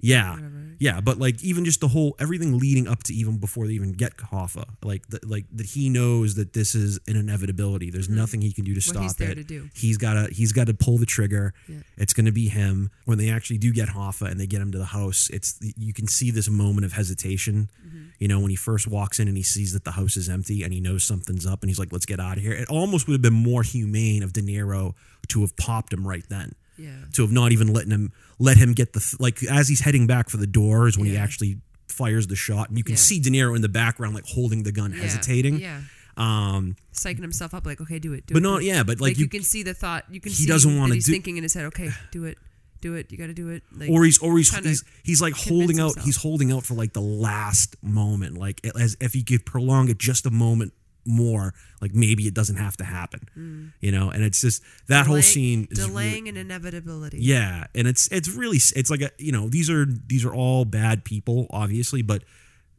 [0.00, 0.34] Yeah.
[0.34, 0.56] Whatever.
[0.80, 3.92] Yeah, but like even just the whole everything leading up to even before they even
[3.92, 7.90] get Hoffa, like the, like that he knows that this is an inevitability.
[7.90, 9.02] There's nothing he can do to Mm-hmm.
[9.02, 9.48] What stop it.
[9.48, 9.68] to.
[9.74, 11.52] He's got to he's got to pull the trigger.
[11.68, 11.80] Yeah.
[11.98, 14.72] It's going to be him when they actually do get Hoffa and they get him
[14.72, 15.28] to the house.
[15.30, 17.68] It's you can see this moment of hesitation.
[17.86, 17.98] Mm-hmm.
[18.18, 20.62] You know when he first walks in and he sees that the house is empty
[20.62, 23.06] and he knows something's up and he's like, "Let's get out of here." It almost
[23.06, 24.94] would have been more humane of De Niro
[25.28, 26.90] to have popped him right then Yeah.
[27.14, 30.28] to have not even letting him let him get the like as he's heading back
[30.30, 31.58] for the door is when he actually
[31.88, 32.98] fires the shot and you can Yeah.
[32.98, 35.02] see De Niro in the background like holding the gun Yeah.
[35.02, 35.82] hesitating Yeah.
[36.16, 38.26] Um, psyching himself up like, okay, do it.
[38.26, 38.64] Do But it, no, do it.
[38.66, 40.04] yeah, but, like, you, you- can see the thought.
[40.10, 42.36] You can he see doesn't wanna he's do- thinking in his head, okay, do it,
[42.82, 43.10] do it.
[43.10, 43.62] You got to do it.
[43.74, 46.04] Like, or he's or he's he's, he's like holding out himself.
[46.04, 49.98] he's holding out for like the last moment like as if he could prolong it
[49.98, 50.72] just a moment
[51.04, 55.16] more like maybe it doesn't have to happen you know and it's just that whole
[55.16, 55.20] Mm.
[55.20, 57.18] delaying- scene is really- delaying an inevitability.
[57.20, 60.64] yeah and it's it's really it's like a you know these are these are all
[60.64, 62.22] bad people obviously but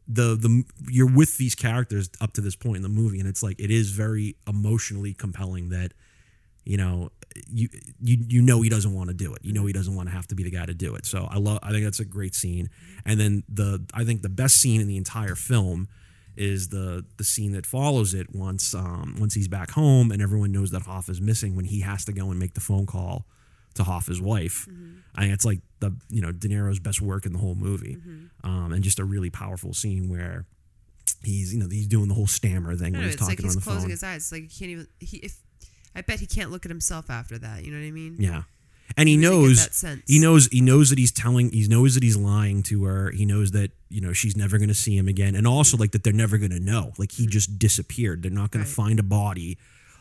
[0.08, 3.42] the the you're with these characters up to this point in the movie and it's
[3.42, 5.92] like it is very emotionally compelling that
[6.64, 7.10] you know
[7.50, 7.68] you
[8.02, 10.14] you you know he doesn't want to do it you know he doesn't want to
[10.14, 12.04] have to be the guy to do it so i love i think that's a
[12.04, 12.68] great scene
[13.04, 15.88] and then the i think the best scene in the entire film
[16.36, 20.50] is the the scene that follows it once um once he's back home and everyone
[20.50, 23.26] knows that Hoff is missing when he has to go and make the phone call
[23.74, 24.68] to Hoffa's wife.
[25.14, 27.98] I think it's like the you know De Niro's best work in the whole movie,
[28.44, 30.46] um, and just a really powerful scene where
[31.22, 33.56] he's you know he's doing the whole stammer thing when know, he's it's like he's
[33.56, 34.22] on the closing his eyes.
[34.22, 34.88] It's like he can't even.
[35.00, 35.36] He if
[35.94, 37.64] I bet he can't look at himself after that.
[37.64, 38.16] You know what I mean?
[38.18, 38.42] Yeah.
[38.96, 42.02] And he really knows that he knows he knows that he's telling he knows that
[42.02, 43.10] he's lying to her.
[43.10, 45.34] He knows that, you know, she's never gonna see him again.
[45.34, 46.92] And also like that they're never gonna know.
[46.98, 48.22] Like he just disappeared.
[48.22, 48.72] They're not gonna Mm-hmm.
[48.82, 49.58] Find a body.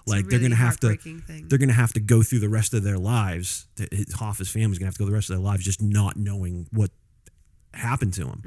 [0.07, 1.45] Like they're gonna have to thing.
[1.47, 3.67] they're gonna have to go through the rest of their lives.
[3.91, 6.67] His Hoffa's family's gonna have to go the rest of their lives just not knowing
[6.71, 6.89] what
[7.73, 8.41] happened to him.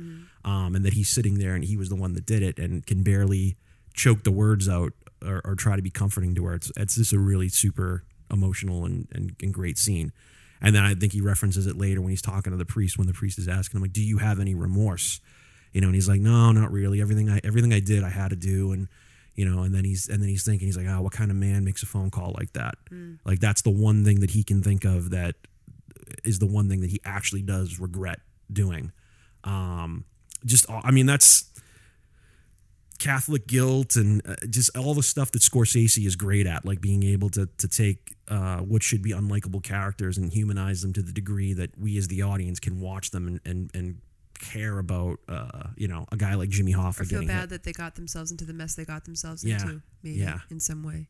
[0.45, 0.51] Mm-hmm.
[0.51, 2.84] Um, and that he's sitting there and he was the one that did it and
[2.86, 3.57] can barely
[3.95, 4.92] choke the words out
[5.24, 6.55] or, or try to be comforting to her.
[6.55, 10.12] It's it's just a really super emotional and, and, and great scene.
[10.61, 13.07] And then I think he references it later when he's talking to the priest when
[13.07, 15.21] the priest is asking him like, "Do you have any remorse?"
[15.73, 17.01] You know, and he's like, "No, not really.
[17.01, 18.89] Everything I everything I did, I had to do." And
[19.35, 21.37] you know, and then he's and then he's thinking, he's like, "Oh, what kind of
[21.37, 22.77] man makes a phone call like that?"
[23.25, 25.35] Like that's the one thing that he can think of that
[26.23, 28.21] is the one thing that he actually does regret
[28.53, 28.93] doing.
[29.43, 30.05] Um,
[30.45, 31.45] just all- I mean, that's
[32.99, 37.03] Catholic guilt and uh, just all the stuff that Scorsese is great at, like being
[37.03, 41.12] able to to take uh, what should be unlikable characters and humanize them to the
[41.12, 43.97] degree that we as the audience can watch them and and, and
[44.38, 47.49] care about uh, you know a guy like Jimmy Hoffa or feel bad hit.
[47.51, 49.61] that they got themselves into the mess they got themselves Yeah.
[49.62, 49.82] into.
[50.03, 50.38] Maybe Yeah.
[50.51, 51.09] in some way.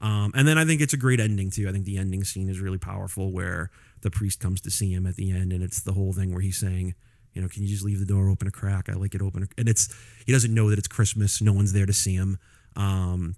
[0.00, 1.68] Um, and then I think it's a great ending too.
[1.68, 3.70] I think the ending scene is really powerful, where
[4.00, 6.40] the priest comes to see him at the end, and it's the whole thing where
[6.40, 6.94] he's saying,
[7.34, 8.88] you know, can you just leave the door open a crack?
[8.88, 9.94] I like it open, and it's
[10.26, 11.40] he doesn't know that it's Christmas.
[11.42, 12.38] No one's there to see him.
[12.76, 13.36] Um,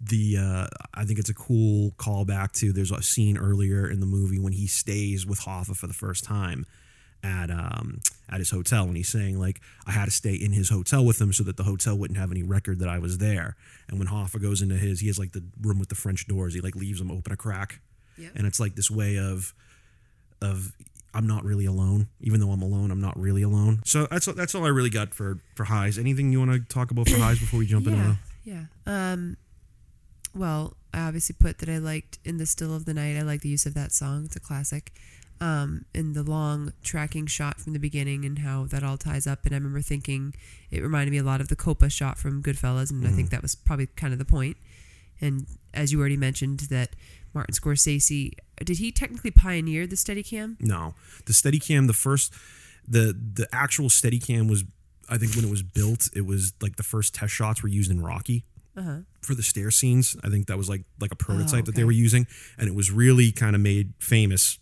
[0.00, 4.06] the uh, I think it's a cool callback to there's a scene earlier in the
[4.06, 6.66] movie when he stays with Hoffa for the first time
[7.24, 10.70] at um at his hotel and he's saying like I had to stay in his
[10.70, 13.56] hotel with him so that the hotel wouldn't have any record that I was there.
[13.88, 16.52] And when Hoffa goes into his, he has like the room with the French doors.
[16.54, 17.80] He like leaves them open a crack,
[18.18, 18.30] Yeah.
[18.34, 19.54] and it's like this way of
[20.40, 20.72] of
[21.14, 22.90] I'm not really alone, even though I'm alone.
[22.90, 23.82] I'm not really alone.
[23.84, 25.98] So that's that's all I really got for for highs.
[25.98, 29.12] Anything you want to talk about for highs before we jump into yeah, yeah.
[29.12, 29.36] Um,
[30.34, 33.16] well, I obviously put that I liked in the still of the night.
[33.16, 34.24] I like the use of that song.
[34.26, 34.92] It's a classic.
[35.40, 39.44] Um, and the long tracking shot from the beginning and how that all ties up.
[39.44, 40.34] And I remember thinking
[40.70, 43.42] it reminded me a lot of the Copa shot from Goodfellas, and I think that
[43.42, 44.56] was probably kind of the point.
[45.20, 46.90] And as you already mentioned, that
[47.34, 48.32] Martin Scorsese
[48.64, 50.56] did he technically pioneer the Steadicam?
[50.60, 50.94] No,
[51.26, 52.32] the Steadicam, the first,
[52.86, 54.64] the the actual Steadicam was,
[55.08, 57.90] I think when it was built, it was like the first test shots were used
[57.90, 58.44] in Rocky
[58.76, 58.98] Uh-huh.
[59.20, 60.16] for the stair scenes.
[60.24, 62.26] I think that was like like a prototype that they were using,
[62.58, 64.58] and it was really kind of made famous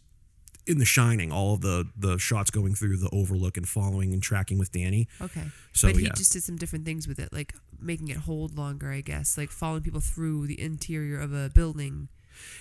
[0.66, 1.30] in The Shining.
[1.32, 5.08] All of the the shots going through the Overlook and following and tracking with Danny.
[5.20, 5.44] Okay.
[5.72, 6.12] So, but he yeah.
[6.16, 9.50] just did some different things with it, like making it hold longer, I guess, like
[9.50, 12.08] following people through the interior of a building.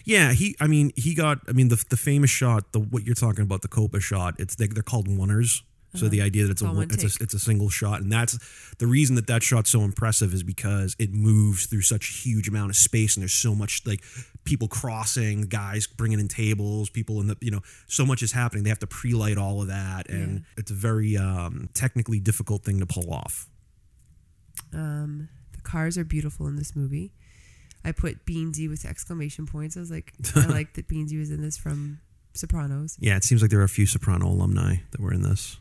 [0.06, 0.56] Yeah, he.
[0.60, 1.40] I mean, he got.
[1.48, 4.36] I mean, the the famous shot, the what you're talking about, the Copa shot.
[4.40, 5.62] It's they, they're called oneers.
[5.96, 6.76] So the idea that it's a Uh-huh.
[6.76, 8.38] one, it's a it's a single shot, and that's
[8.78, 12.48] the reason that that shot's so impressive is because it moves through such a huge
[12.48, 14.04] amount of space, and there's so much like
[14.44, 18.64] people crossing, guys bringing in tables, people in the you know, so much is happening.
[18.64, 22.80] They have to pre-light all of that, and it's a very um, technically difficult thing
[22.82, 23.48] to pull off.
[24.74, 27.14] Um, the cars are beautiful in this movie.
[27.84, 29.78] I put Beansie with exclamation points.
[29.78, 32.00] I was like, I like that Beansie was in this from
[32.34, 32.98] Sopranos.
[33.00, 35.58] Yeah, it seems like there are a few Soprano alumni that were in this.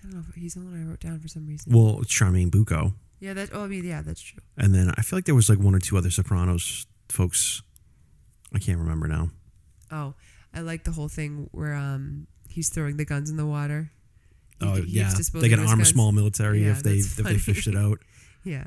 [0.00, 1.72] I don't know if he's the one I wrote down for some reason.
[1.72, 2.92] Well, it's Charmaine Bucco.
[3.20, 3.50] yeah, that.
[3.52, 4.42] Oh, I mean, yeah, that's true.
[4.58, 7.62] And then I feel like there was like one or two other Sopranos folks.
[8.54, 9.30] I can't remember now.
[9.90, 10.14] Oh,
[10.52, 13.90] I like the whole thing where um he's throwing the guns in the water.
[14.60, 15.88] He- Oh yeah, they can arm a guns.
[15.88, 17.98] small military Yeah, if they if they fished it out.
[18.44, 18.64] Yeah.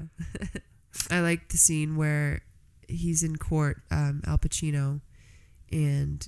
[1.11, 2.41] I like the scene where
[2.87, 5.01] he's in court, um, Al Pacino,
[5.71, 6.27] and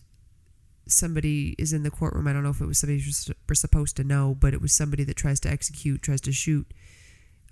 [0.87, 2.27] somebody is in the courtroom.
[2.27, 3.03] I don't know if it was somebody
[3.47, 6.67] we're supposed to know, but it was somebody that tries to execute, tries to shoot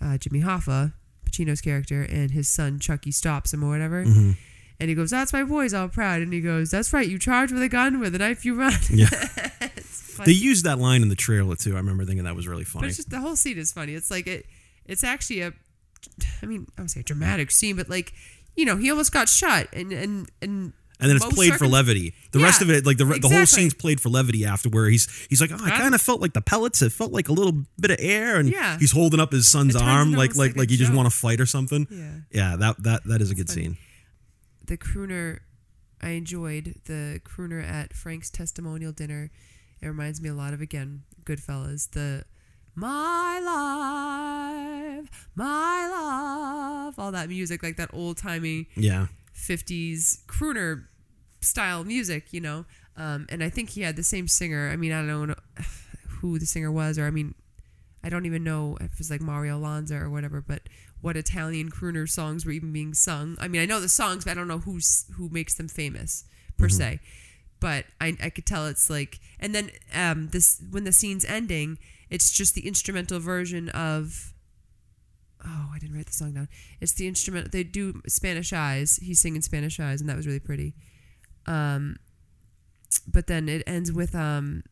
[0.01, 0.93] uh, Jimmy Hoffa
[1.25, 4.05] Pacino's character, and his son Chucky stops him or whatever.
[4.05, 4.31] Mm-hmm.
[4.79, 7.51] And he goes, "That's my boy's all proud." And he goes, "That's right, you charge
[7.51, 9.09] with a gun, with a knife you run." Yeah.
[10.23, 11.73] They used that line in the trailer too.
[11.73, 12.87] I remember thinking that was really but funny.
[12.87, 13.95] it's just the whole scene is funny.
[13.95, 14.45] It's like it.
[14.85, 15.51] It's actually a,
[16.41, 18.13] I mean, I would say a dramatic scene, but like,
[18.55, 20.73] you know, he almost got shot, and and and.
[20.99, 22.13] and then it's most played for levity.
[22.31, 24.87] The rest of it, like the re- the whole scene's played for levity after where
[24.89, 26.81] he's he's like, oh, I kind of felt like the pellets.
[26.81, 28.77] It felt like a little bit of air, and Yeah.
[28.79, 31.45] he's holding up his son's arm like like like he just want to fight or
[31.45, 31.87] something.
[31.91, 32.11] Yeah.
[32.31, 33.63] Yeah, that that that is a good funny.
[33.63, 33.77] scene.
[34.67, 35.39] the crooner
[36.01, 39.31] I enjoyed the crooner at Frank's testimonial dinner.
[39.81, 41.91] It reminds me a lot of again Goodfellas.
[41.91, 42.23] The
[42.75, 50.85] my life, my love, all that music like that old timey Yeah, 50s crooner
[51.41, 52.65] style music, you know.
[52.97, 54.69] Um, and I think he had the same singer.
[54.71, 55.35] I mean, I don't know
[56.21, 57.35] who the singer was, or I mean,
[58.03, 60.61] I don't even know if it was like Mario Lanza or whatever, but
[61.01, 63.35] what Italian crooner songs were even being sung.
[63.39, 66.23] I mean, I know the songs, but I don't know who's who makes them famous
[66.57, 66.99] per se.
[67.59, 71.79] But I, I could tell it's like, and then um, this when the scene's ending,
[72.15, 74.33] it's just the instrumental version of
[75.45, 76.47] oh, I didn't write the song down.
[76.79, 78.97] It's the instrument they do Spanish Eyes.
[79.03, 80.73] He's singing Spanish Eyes, and that was really pretty.
[81.45, 81.97] Um,
[83.05, 84.63] but then it ends with um,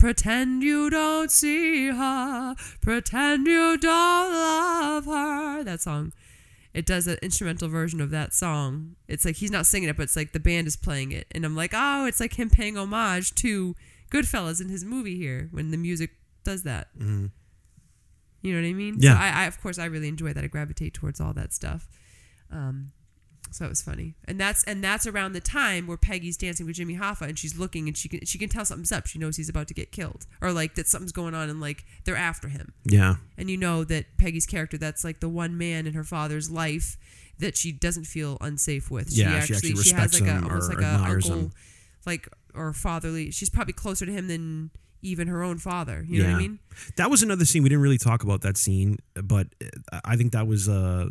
[0.00, 5.62] pretend you don't see her, pretend you don't love her.
[5.62, 6.12] That song.
[6.74, 8.96] It does an instrumental version of that song.
[9.06, 11.44] It's like he's not singing it, but it's like the band is playing it, and
[11.44, 13.76] I'm like, oh, it's like him paying homage to
[14.10, 16.10] Goodfellas in his movie here when the music
[16.44, 16.88] does that.
[16.98, 17.30] Mhm.
[18.42, 18.96] You know what I mean?
[18.98, 19.14] Yeah.
[19.14, 20.44] So I, I, of course, I really enjoy that.
[20.44, 21.88] I gravitate towards all that stuff.
[22.50, 22.92] Um,
[23.50, 26.74] so it was funny, and that's and that's around the time where Peggy's dancing with
[26.74, 29.06] Jimmy Hoffa, and she's looking, and she can she can tell something's up.
[29.06, 31.84] She knows he's about to get killed, or like that something's going on, and like
[32.04, 32.72] they're after him.
[32.84, 36.50] yeah, And you know that Peggy's character, that's like the one man in her father's
[36.50, 36.96] life
[37.38, 39.10] that she doesn't feel unsafe with.
[39.16, 41.52] Yeah, she actually respects has like him a almost or like a admires uncle, him.
[42.06, 43.30] like or fatherly.
[43.30, 44.70] She's probably closer to him than
[45.04, 46.04] even her own father.
[46.08, 46.58] You know what I mean?
[46.96, 49.46] that was another scene we didn't really talk about that scene, but
[49.92, 51.08] uh, I think that was uh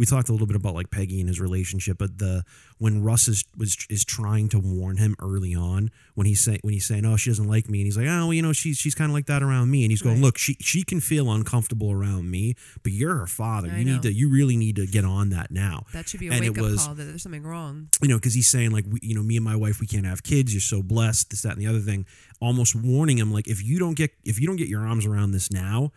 [0.00, 2.42] we talked a little bit about like Peggy and his relationship, but the
[2.78, 6.72] when Russ is was is trying to warn him early on when he's saying when
[6.72, 8.78] he's saying oh she doesn't like me and he's like oh well you know she's
[8.78, 10.24] she's kind of like that around me and he's going Right.
[10.24, 13.92] look she she can feel uncomfortable around me but you're her father I you know.
[13.92, 16.42] need to you really need to get on that now That should be a And
[16.44, 17.90] it wake up was- call that there's something wrong.
[18.00, 20.06] you know, because he's saying like, we, you know, me and my wife, we can't
[20.06, 20.54] have kids.
[20.54, 21.28] You're so blessed.
[21.30, 22.06] This, that, and the other thing.
[22.40, 25.32] Almost warning him like, if you don't get, if you don't get your arms around
[25.32, 25.92] this now,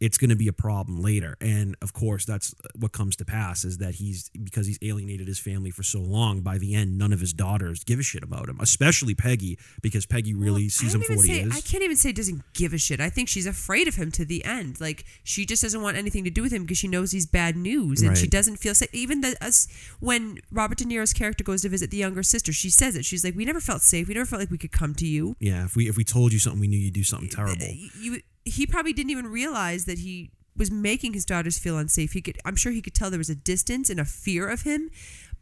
[0.00, 1.36] it's going to be a problem later.
[1.40, 5.38] And of course, that's what comes to pass is that he's because he's alienated his
[5.38, 6.40] family for so long.
[6.40, 10.06] By the end, none of his daughters give a shit about him, especially Peggy, because
[10.06, 11.56] Peggy really Well, sees him for what say, he is.
[11.56, 13.00] I can't even say doesn't give a shit.
[13.00, 14.80] I think she's afraid of him to the end.
[14.80, 17.56] Like she just doesn't want anything to do with him because she knows he's bad
[17.56, 18.92] news, and she doesn't feel safe.
[18.92, 19.68] Even the, us
[20.00, 23.04] when Robert De Niro's character goes to visit the younger sister, she says it.
[23.04, 24.08] She's like, "We never felt safe.
[24.08, 26.32] We never felt like we could come to you." yeah, if we if we told
[26.32, 27.66] you something, we knew you'd do something terrible.
[28.00, 32.12] You, he probably didn't even realize that he was making his daughters feel unsafe.
[32.12, 34.62] He could, I'm sure, he could tell there was a distance and a fear of
[34.62, 34.90] him,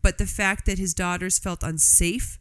[0.02, 2.38] but the fact that his daughters felt unsafe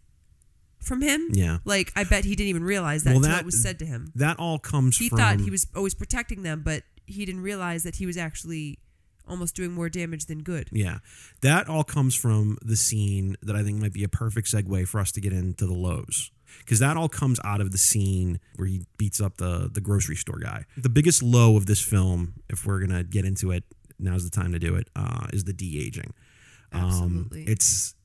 [0.82, 1.59] from him, Yeah.
[1.66, 3.86] like I bet he didn't even realize that Well, until that- it was said to
[3.86, 4.11] him.
[4.16, 7.41] That all comes from He from thought he was always protecting them, but he didn't
[7.41, 8.80] realize that he was actually
[9.28, 10.70] almost doing more damage than good.
[10.72, 10.99] Yeah.
[11.41, 14.99] That all comes from the scene that I think might be a perfect segue for
[14.99, 16.30] us to get into the lows.
[16.60, 20.16] Because that all comes out of the scene where he beats up the, the grocery
[20.16, 20.66] store guy.
[20.78, 23.64] The biggest low of this film, if we're going to get into it,
[23.99, 26.14] now's the time to do it, uh, is the de aging.
[26.74, 27.41] Absolutely.
[27.41, 27.95] Um, it's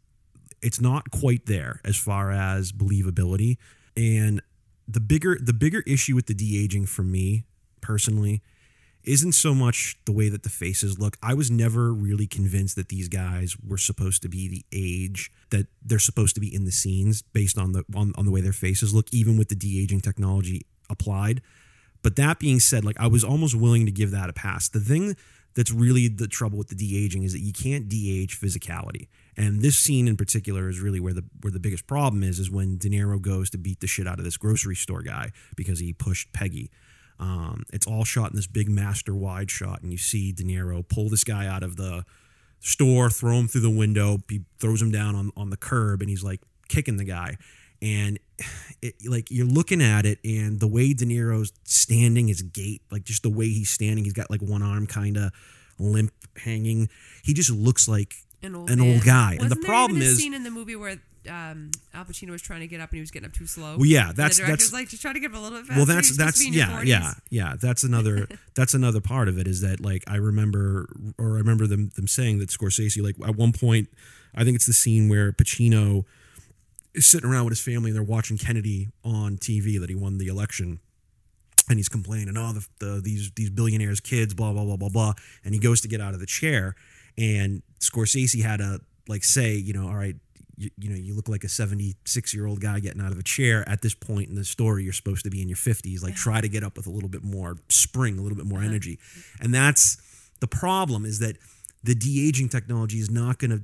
[0.62, 3.56] it's not quite there as far as believability.
[3.96, 4.42] And
[4.86, 7.44] the bigger the bigger issue with the de aging for me
[7.80, 8.42] personally
[9.04, 11.16] isn't so much the way that the faces look.
[11.22, 15.66] I was never really convinced that these guys were supposed to be the age that
[15.82, 18.52] they're supposed to be in the scenes based on the on, on the way their
[18.52, 21.40] faces look, even with the de aging technology applied.
[22.02, 24.68] But that being said, like I was almost willing to give that a pass.
[24.68, 25.16] The thing
[25.54, 29.08] that's really the trouble with the de aging is that you can't de age physicality.
[29.36, 32.50] And this scene in particular is really where the where the biggest problem is is
[32.50, 35.78] when De Niro goes to beat the shit out of this grocery store guy because
[35.78, 36.70] he pushed Peggy.
[37.20, 40.86] Um, it's all shot in this big master wide shot, and you see De Niro
[40.88, 42.04] pull this guy out of the
[42.60, 44.18] store, throw him through the window.
[44.28, 47.36] He throws him down on, on the curb, and he's like kicking the guy.
[47.82, 48.18] And
[48.82, 53.04] it, like you're looking at it, and the way De Niro's standing, his gait, like
[53.04, 55.30] just the way he's standing, he's got like one arm kind of
[55.78, 56.88] limp hanging.
[57.22, 59.32] He just looks like an old, an old guy.
[59.32, 60.96] And the Wasn't problem is- scene in the movie where
[61.28, 63.76] um, Al Pacino was trying to get up and he was getting up too slow.
[63.76, 65.66] Well, yeah, And that's- the that's- like just try to get up a little bit
[65.66, 65.78] faster.
[65.78, 69.00] well that's that's to be in your yeah 40s." yeah yeah that's another that's another
[69.00, 72.48] part of it is that like i remember or i remember them them saying that
[72.48, 73.88] scorsese like at one point
[74.34, 76.04] i think it's the scene where pacino
[76.94, 80.18] is sitting around with his family and they're watching kennedy on tv that he won
[80.18, 80.80] the election
[81.68, 85.12] and he's complaining oh the, the these these billionaires kids blah blah blah blah blah
[85.44, 86.74] and he goes to get out of the chair
[87.18, 90.16] and scorsese had to like say you know all right
[90.60, 93.22] you, you know you look like a 76 year old guy getting out of a
[93.22, 94.84] chair at this point in the story.
[94.84, 97.08] You're supposed to be in your 50s like try to get up with a little
[97.08, 98.98] bit more spring a little bit more energy.
[99.40, 99.96] And that's
[100.40, 101.36] the problem is that
[101.82, 103.62] the de-aging technology is not going to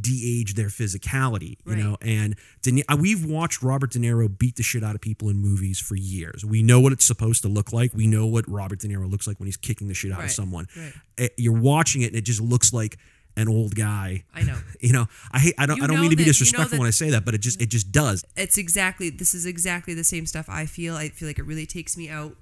[0.00, 1.78] de-age their physicality you Right.
[1.78, 1.96] know?
[2.00, 5.78] And De we've watched robert de niro beat the shit out of people in movies
[5.78, 6.44] for years.
[6.44, 7.94] We know what it's supposed to look like.
[7.94, 10.30] We know what robert de niro looks like when he's kicking the shit out of
[10.30, 10.66] someone.
[10.76, 10.92] Right.
[11.18, 12.98] Eh, you're watching it and it just looks like
[13.36, 14.56] an old guy I know.
[14.80, 16.30] you know i hate i don't You i don't mean to be that- you know
[16.30, 19.44] disrespectful when i say that but it just it just does it's exactly this is
[19.46, 20.94] exactly the same stuff I feel.
[20.96, 22.36] I feel like it really takes me out.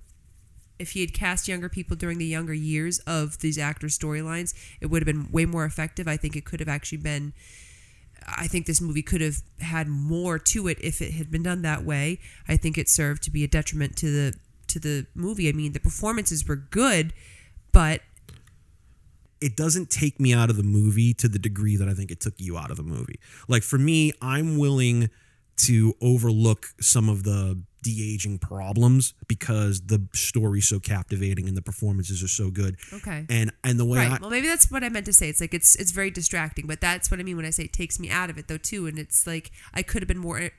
[0.78, 4.86] If he had cast younger people during the younger years of these actors' storylines, it
[4.86, 6.07] would have been way more effective.
[6.09, 7.32] I think it could have actually been.
[8.26, 11.62] I think this movie could have had more to it if it had been done
[11.62, 12.18] that way.
[12.49, 14.34] I think it served to be a detriment to the
[14.68, 15.49] to the movie.
[15.49, 17.12] I mean, the performances were good,
[17.72, 18.01] but
[19.43, 22.20] it doesn't take me out of the movie to the degree that I think it
[22.20, 23.18] took you out of the movie.
[23.49, 25.11] Like for me, I'm willing
[25.59, 32.22] to overlook some of the de-aging problems because the story's so captivating and the performances
[32.22, 32.76] are so good.
[32.93, 33.26] Okay.
[33.28, 34.12] And and the way right.
[34.12, 35.28] I, well, maybe that's what I meant to say.
[35.28, 37.72] It's like it's it's very distracting, but that's what I mean when I say it
[37.72, 38.86] takes me out of it though too.
[38.86, 40.38] And it's like I could have been more.
[40.38, 40.51] I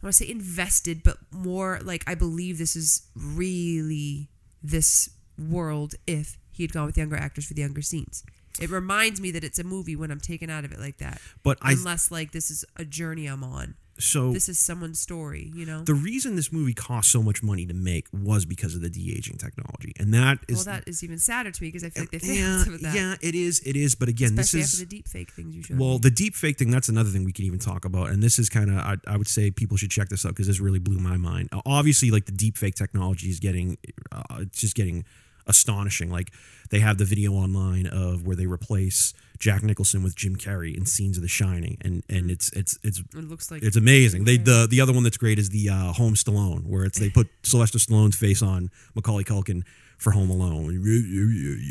[0.00, 4.30] want to say invested, but more like I believe this is really
[4.62, 8.22] this world if he had gone with younger actors for the younger scenes.
[8.60, 11.20] It reminds me that it's a movie when I'm taken out of it like that.
[11.44, 13.76] But I- unless like this is a journey I'm on.
[14.00, 15.82] so This is someone's story, you know.
[15.84, 19.38] the reason this movie cost so much money to make was because of the de-aging
[19.38, 19.92] technology.
[19.98, 22.18] And that is well, that is even sadder to me because I feel like they
[22.18, 22.94] failed yeah, with that.
[22.94, 23.60] yeah, it is.
[23.64, 25.78] It is, but again, Especially this is after the deep fake things you showed.
[25.78, 25.98] Well, me.
[25.98, 28.10] the deep fake thing, that's another thing we can even talk about.
[28.10, 30.46] And this is kind of, I, I would say people should check this out because
[30.48, 31.48] this really blew my mind.
[31.66, 33.78] Obviously, like the deep fake technology is getting,
[34.12, 35.04] uh, it's just getting
[35.48, 36.10] astonishing.
[36.10, 36.32] Like
[36.70, 40.84] they have the video online of where they replace Jack Nicholson with Jim Carrey in
[40.84, 41.78] scenes of The Shining.
[41.80, 44.24] And, and it's, it's, it's, it looks like it's amazing.
[44.24, 47.08] They the the other one that's great is the uh, Home Stallone, where it's they
[47.10, 49.62] put Sylvester Stallone's face on Macaulay Culkin
[49.96, 50.80] for Home Alone.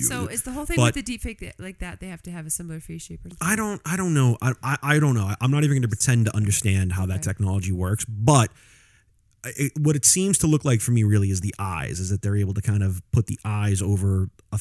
[0.02, 2.00] So is the whole thing But- with the deepfake that, like that?
[2.00, 3.26] They have to have a similar face shape.
[3.26, 3.38] Or something?
[3.48, 4.38] I don't I don't know.
[4.42, 5.34] I I, I don't know.
[5.42, 7.24] I'm not even going to pretend to understand how that Okay.
[7.24, 8.50] technology works, but
[9.56, 12.22] it, what it seems to look like for me really is the eyes is that
[12.22, 14.60] they're able to kind of put the eyes over a,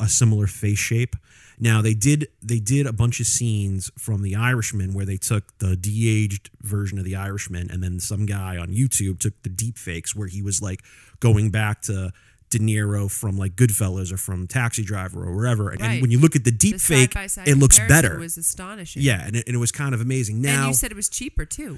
[0.00, 1.14] a similar face shape
[1.58, 5.56] now they did they did a bunch of scenes from the irishman where they took
[5.58, 9.76] the de-aged version of the irishman and then some guy on youtube took the deep
[9.78, 10.82] fakes where he was like
[11.20, 12.10] going back to
[12.50, 16.00] De Niro from like Goodfellas or from Taxi Driver or wherever, and, Right.
[16.00, 17.12] when you look at the deep The fake,
[17.46, 18.14] it looks better.
[18.16, 19.02] It Was astonishing.
[19.02, 20.40] Yeah, and it, and it was kind of amazing.
[20.40, 21.76] Now, and you said it was cheaper too.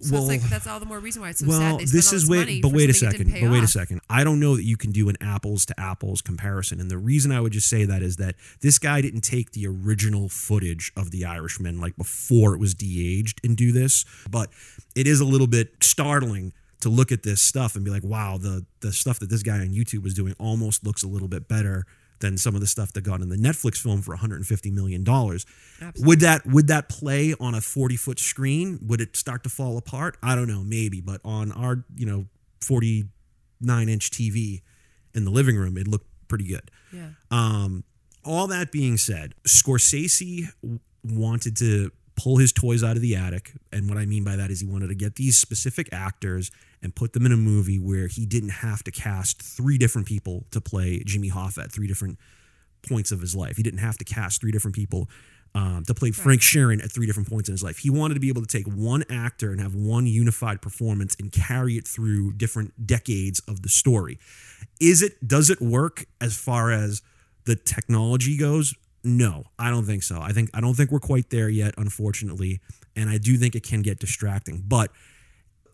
[0.00, 1.88] So well, it's like that's all the more reason why it's so well, sad.
[1.88, 4.00] This is wait, but wait a second, but wait a second.
[4.08, 7.32] I don't know that you can do an apples to apples comparison, and the reason
[7.32, 11.10] I would just say that is that this guy didn't take the original footage of
[11.10, 14.50] The Irishman like before it was de-aged and do this, but
[14.94, 18.38] it is a little bit startling to look at this stuff and be like, wow,
[18.38, 21.48] the the stuff that this guy on YouTube was doing almost looks a little bit
[21.48, 21.86] better
[22.22, 25.44] than some of the stuff that got in the Netflix film for 150 million dollars.
[25.98, 28.78] Would that would that play on a 40 foot screen?
[28.86, 30.16] Would it start to fall apart?
[30.22, 32.26] I don't know, maybe, but on our you know
[32.62, 34.62] 49 inch TV
[35.14, 36.70] in the living room, it looked pretty good.
[36.92, 37.10] Yeah.
[37.30, 37.84] Um,
[38.24, 40.48] all that being said, Scorsese
[41.04, 43.52] wanted to pull his toys out of the attic.
[43.72, 46.50] And what I mean by that is he wanted to get these specific actors
[46.82, 50.44] and put them in a movie where he didn't have to cast three different people
[50.50, 52.18] to play Jimmy Hoffa at three different
[52.88, 53.56] points of his life.
[53.56, 55.08] He didn't have to cast three different people
[55.54, 57.78] um, to play Frank Sheeran at three different points in his life.
[57.78, 61.30] He wanted to be able to take one actor and have one unified performance and
[61.30, 64.18] carry it through different decades of the story.
[64.80, 67.02] Is it does it work as far as
[67.44, 68.74] the technology goes?
[69.04, 70.20] No, I don't think so.
[70.20, 72.60] I think I don't think we're quite there yet, unfortunately,
[72.96, 74.62] and I do think it can get distracting.
[74.66, 74.90] But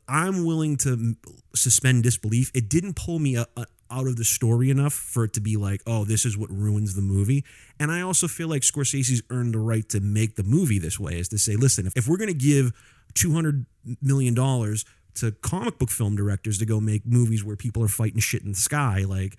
[0.09, 1.15] I'm willing to
[1.55, 2.51] suspend disbelief.
[2.55, 5.57] It didn't pull me a, a- out of the story enough for it to be
[5.57, 7.45] like, oh, this is what ruins the movie.
[7.81, 11.19] And I also feel like Scorsese's earned the right to make the movie this way,
[11.19, 12.73] is to say, listen, if, if we're going to give
[13.15, 13.65] $200
[14.03, 18.43] million to comic book film directors to go make movies where people are fighting shit
[18.43, 19.37] in the sky, like,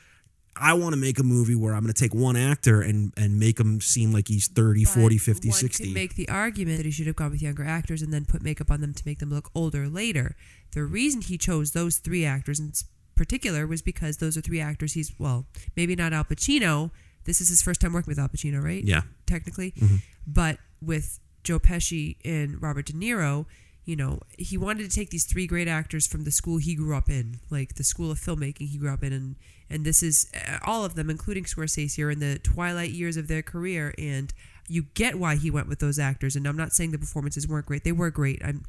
[0.60, 3.40] I want to make a movie where I'm going to take one actor and and
[3.40, 5.84] make him seem like he's 30, 40, 50, one 60.
[5.84, 8.42] Could make the argument that he should have gone with younger actors and then put
[8.42, 10.36] makeup on them to make them look older later.
[10.74, 12.74] The reason he chose those three actors in
[13.16, 15.46] particular was because those are three actors he's well,
[15.76, 16.92] maybe not Al Pacino.
[17.26, 18.84] This is his first time working with Al Pacino, right?
[18.84, 19.02] Yeah.
[19.28, 19.72] technically.
[19.72, 19.98] Mm-hmm.
[20.26, 23.46] But with Joe Pesci and Robert De Niro,
[23.90, 26.96] you know, he wanted to take these three great actors from the school he grew
[26.96, 29.36] up in, like the school of filmmaking he grew up in, and
[29.68, 33.28] and this is uh, all of them, including Scorsese, are in the twilight years of
[33.28, 34.32] their career, and
[34.68, 36.36] you get why he went with those actors.
[36.36, 38.40] And I'm not saying the performances weren't great; they were great.
[38.46, 38.64] I'm.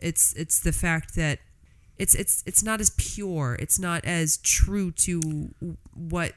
[0.00, 1.40] It's it's the fact that
[1.96, 3.56] it's it's it's not as pure.
[3.58, 5.52] It's not as true to
[5.94, 6.34] what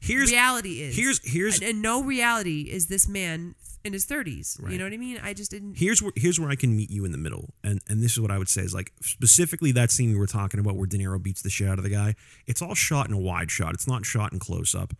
[0.00, 0.96] Here's reality is.
[0.96, 4.60] here's here's and, and no reality is this man in his 30s.
[4.60, 4.72] Right.
[4.72, 5.20] You know what I mean?
[5.22, 5.76] I just didn't.
[5.76, 8.20] here's where here's where I can meet you in the middle, and and this is
[8.20, 10.98] what I would say is like specifically that scene we were talking about where De
[10.98, 12.14] Niro beats the shit out of the guy.
[12.46, 13.74] It's all shot in a wide shot.
[13.74, 14.94] It's not shot in close up.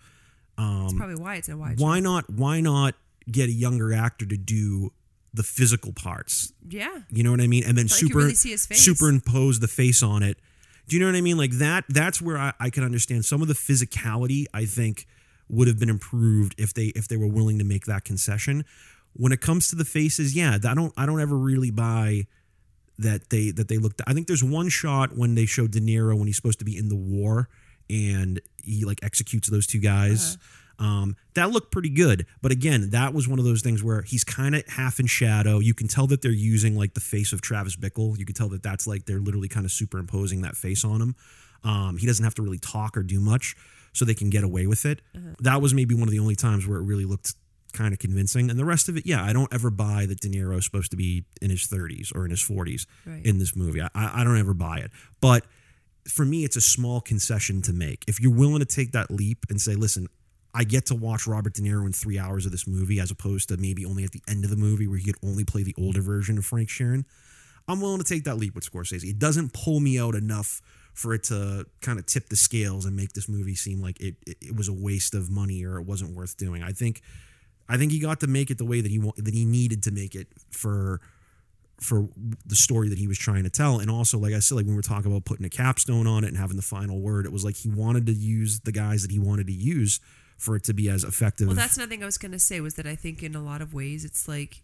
[0.57, 2.31] Um, that's probably why it's in a wide Why not?
[2.31, 2.95] Why not
[3.31, 4.93] get a younger actor to do
[5.33, 6.53] the physical parts?
[6.69, 6.99] Yeah.
[7.11, 7.65] You know what I mean?
[7.65, 8.81] And then super really see his face.
[8.81, 10.39] superimpose the face on it.
[10.87, 11.39] Do you know what I mean?
[11.39, 11.85] Like that.
[11.89, 14.45] That's where I, I can understand some of the physicality.
[14.53, 15.07] I think
[15.55, 18.65] would have been improved if they if they were willing to make that concession.
[19.15, 22.27] When it comes to the faces, yeah, I don't I don't ever really buy
[22.99, 24.01] that they that they looked.
[24.07, 26.77] I think there's one shot when they show De Niro when he's supposed to be
[26.77, 27.49] in the war
[27.91, 30.37] and he like executes those two guys.
[30.79, 34.25] Um, that looked pretty good, but again, that was one of those things where he's
[34.25, 35.61] kind of half in shadow.
[35.61, 38.19] You can tell that they're using like the face of Travis Bickle.
[38.19, 41.15] You can tell that that's like they're literally kind of superimposing that face on him.
[41.63, 43.55] Um, he doesn't have to really talk or do much,
[43.95, 45.01] so they can get away with it.
[45.17, 45.35] Uh-huh.
[45.41, 47.33] That was maybe one of the only times where it really looked
[47.73, 48.51] kind of convincing.
[48.51, 50.91] And the rest of it, yeah, I don't ever buy that De Niro is supposed
[50.93, 53.25] to be in his 30s or in his 40s Right.
[53.25, 53.81] in this movie.
[53.81, 54.91] I, I don't ever buy it.
[55.21, 55.45] But
[56.09, 58.05] for me, it's a small concession to make.
[58.07, 60.07] If you're willing to take that leap and say, listen,
[60.55, 63.49] I get to watch Robert De Niro in three hours of this movie as opposed
[63.49, 65.75] to maybe only at the end of the movie where he could only play the
[65.77, 67.05] older version of Frank Sheeran.
[67.67, 69.03] I'm willing to take that leap with Scorsese.
[69.09, 70.61] It doesn't pull me out enough
[70.95, 74.15] for it to kind of tip the scales and make this movie seem like it,
[74.27, 76.63] it, it was a waste of money or it wasn't worth doing.
[76.63, 77.03] I think
[77.69, 79.83] I think he got to make it the way that he wa- that he needed
[79.85, 81.01] to make it for
[81.81, 82.09] for
[82.47, 83.81] the story that he was trying to tell.
[83.81, 86.23] And also, like I said, like when we were talking about putting a capstone on
[86.23, 89.03] it and having the final word, it was like he wanted to use the guys
[89.03, 90.01] that he wanted to use
[90.39, 91.49] for it to be as effective.
[91.49, 93.43] Well, that's another thing I was going to say was that I think in a
[93.43, 94.63] lot of ways it's like,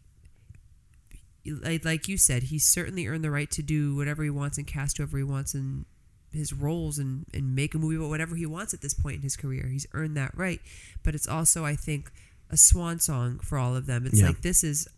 [1.45, 4.99] like, you said, he certainly earned the right to do whatever he wants and cast
[4.99, 5.87] whoever he wants in
[6.33, 9.23] his roles and, and make a movie about whatever he wants at this point in
[9.23, 9.67] his career.
[9.69, 10.61] He's earned that right.
[11.03, 12.11] But it's also, I think,
[12.51, 14.07] a swan song for all of them.
[14.07, 14.29] It's Yeah.
[14.29, 14.89] like this is.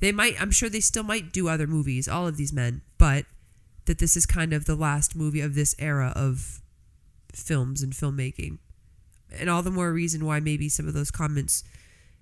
[0.00, 3.24] They might, I'm sure they still might do other movies, all of these men, but
[3.86, 6.60] that this is kind of the last movie of this era of
[7.32, 8.58] films and filmmaking
[9.36, 11.64] and all the more reason why maybe some of those comments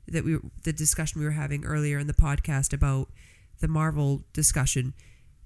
[0.09, 3.09] that we the discussion we were having earlier in the podcast about
[3.61, 4.95] the Marvel discussion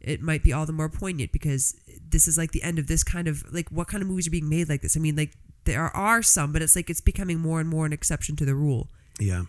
[0.01, 1.74] it might be all the more poignant because
[2.09, 4.30] this is like the end of this kind of like what kind of movies are
[4.30, 5.32] being made like this I mean like
[5.64, 8.55] there are some but it's like it's becoming more and more an exception to the
[8.55, 8.88] rule
[9.18, 9.44] yeah.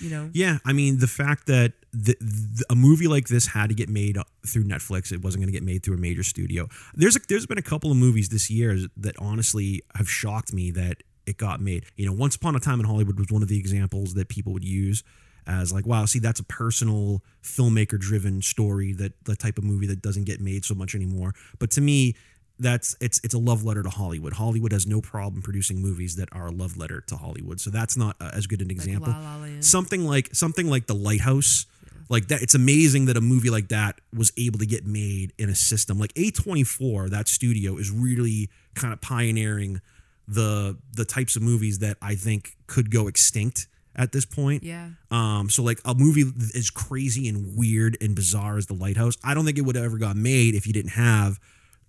[0.00, 3.70] you know Yeah, I mean the fact that the, the, a movie like this had
[3.70, 6.22] to get made uh, through Netflix, it wasn't going to get made through a major
[6.22, 6.68] studio.
[6.94, 10.70] There's a, there's been a couple of movies this year that honestly have shocked me
[10.72, 11.86] that it got made.
[11.96, 14.52] You know, Once Upon a Time in Hollywood was one of the examples that people
[14.52, 15.02] would use
[15.46, 19.86] as like, wow, see, that's a personal filmmaker driven story that the type of movie
[19.86, 21.34] that doesn't get made so much anymore.
[21.58, 22.14] But to me,
[22.58, 24.32] that's it's it's a love letter to Hollywood.
[24.32, 27.60] Hollywood has no problem producing movies that are a love letter to Hollywood.
[27.60, 30.94] So that's not uh, as good an example La La something like something like the
[30.94, 31.66] lighthouse
[32.08, 35.48] like that it's amazing that a movie like that was able to get made in
[35.48, 39.80] a system like a24 that studio is really kind of pioneering
[40.28, 43.66] the the types of movies that i think could go extinct
[43.96, 46.24] at this point yeah um, so like a movie
[46.54, 49.84] as crazy and weird and bizarre as The Lighthouse, I don't think it would have
[49.84, 51.38] ever got made if you didn't have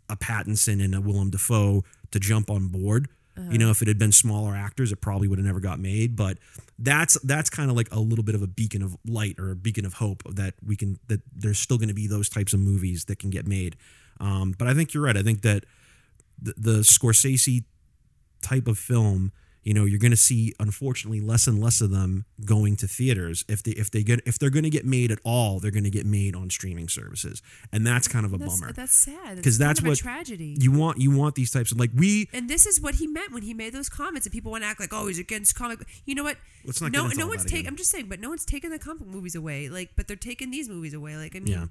[0.10, 3.10] a Pattinson and a Willem Dafoe to jump on board.
[3.52, 6.16] You know, if it had been smaller actors, it probably would have never got made.
[6.16, 6.40] But
[6.80, 9.56] that's that's kind of like a little bit of a beacon of light or a
[9.56, 12.60] beacon of hope that we can that there's still going to be those types of
[12.60, 13.76] movies that can get made.
[14.20, 15.16] Um, but I think you're right.
[15.16, 15.66] I think that
[16.42, 17.64] the, the Scorsese
[18.42, 19.32] type of film,
[19.68, 23.44] you know, you're going to see unfortunately less and less of them going to theaters.
[23.50, 25.84] If they if they get if they're going to get made at all, they're going
[25.84, 27.42] to get made on streaming services,
[27.74, 28.72] and that's kind of a that's, bummer.
[28.72, 31.92] that's sad because that's what a tragedy You want you want these types of like
[31.94, 34.26] we and this is what he meant when he made those comments.
[34.26, 36.38] And people want to act like, "Oh, he's against comic." You know what?
[36.64, 37.68] Let's not get no, into no one's taking.
[37.68, 39.68] I'm just saying, but no one's taking the comic movies away.
[39.68, 41.18] Like, but they're taking these movies away.
[41.18, 41.66] Like, I mean, Yeah.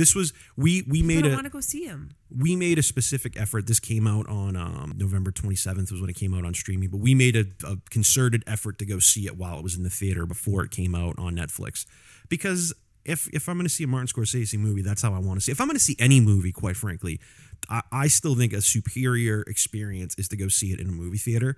[0.00, 2.12] This was we we People made a want to go see him.
[2.34, 3.66] we made a specific effort.
[3.66, 7.00] This came out on um, November 27th was when it came out on streaming, but
[7.00, 9.90] we made a, a concerted effort to go see it while it was in the
[9.90, 11.84] theater before it came out on Netflix.
[12.30, 12.72] Because
[13.04, 15.44] if if I'm going to see a Martin Scorsese movie, that's how I want to
[15.44, 15.52] see.
[15.52, 17.20] If I'm going to see any movie, quite frankly,
[17.68, 21.18] I, I still think a superior experience is to go see it in a movie
[21.18, 21.56] theater.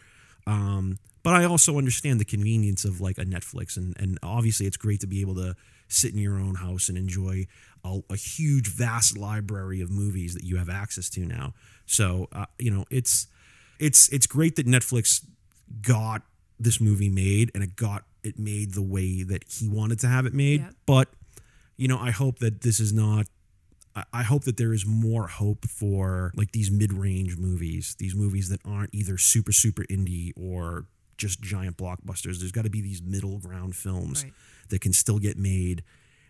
[0.48, 4.76] Um, but I also understand the convenience of like a Netflix, and and obviously it's
[4.76, 5.54] great to be able to
[5.92, 7.46] sit in your own house and enjoy
[7.84, 11.54] a, a huge, vast library of movies that you have access to now.
[11.86, 13.26] So uh, you know it's
[13.78, 15.24] it's it's great that Netflix
[15.82, 16.22] got
[16.60, 20.26] this movie made and it got it made the way that he wanted to have
[20.26, 20.60] it made.
[20.60, 20.70] Yeah.
[20.86, 21.08] But
[21.76, 23.26] you know, I hope that this is not.
[23.96, 28.48] I- I hope that there is more hope for like these mid-range movies, these movies
[28.48, 30.86] that aren't either super super indie or
[31.18, 32.38] just giant blockbusters.
[32.38, 34.32] There's got to be these middle ground films Right.
[34.68, 35.82] That can still get made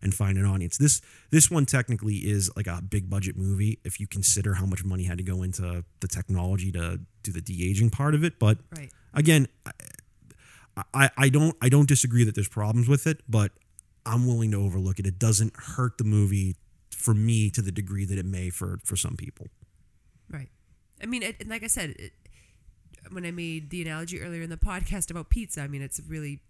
[0.02, 0.76] and find an audience.
[0.78, 4.84] This this one technically is like a big budget movie if you consider how much
[4.84, 8.58] money had to go into the technology to do the de-aging part of it, but
[8.76, 8.90] Right.
[9.14, 13.52] again, I, I, I don't I don't disagree that there's problems with it, but
[14.04, 15.06] I'm willing to overlook it.
[15.06, 16.56] It doesn't hurt the movie
[16.90, 19.46] for me to the degree that it may for for some people.
[20.30, 20.48] Right.
[21.00, 22.12] I mean, it, and like I said, it,
[23.10, 26.40] when I made the analogy earlier in the podcast about pizza, I mean, it's really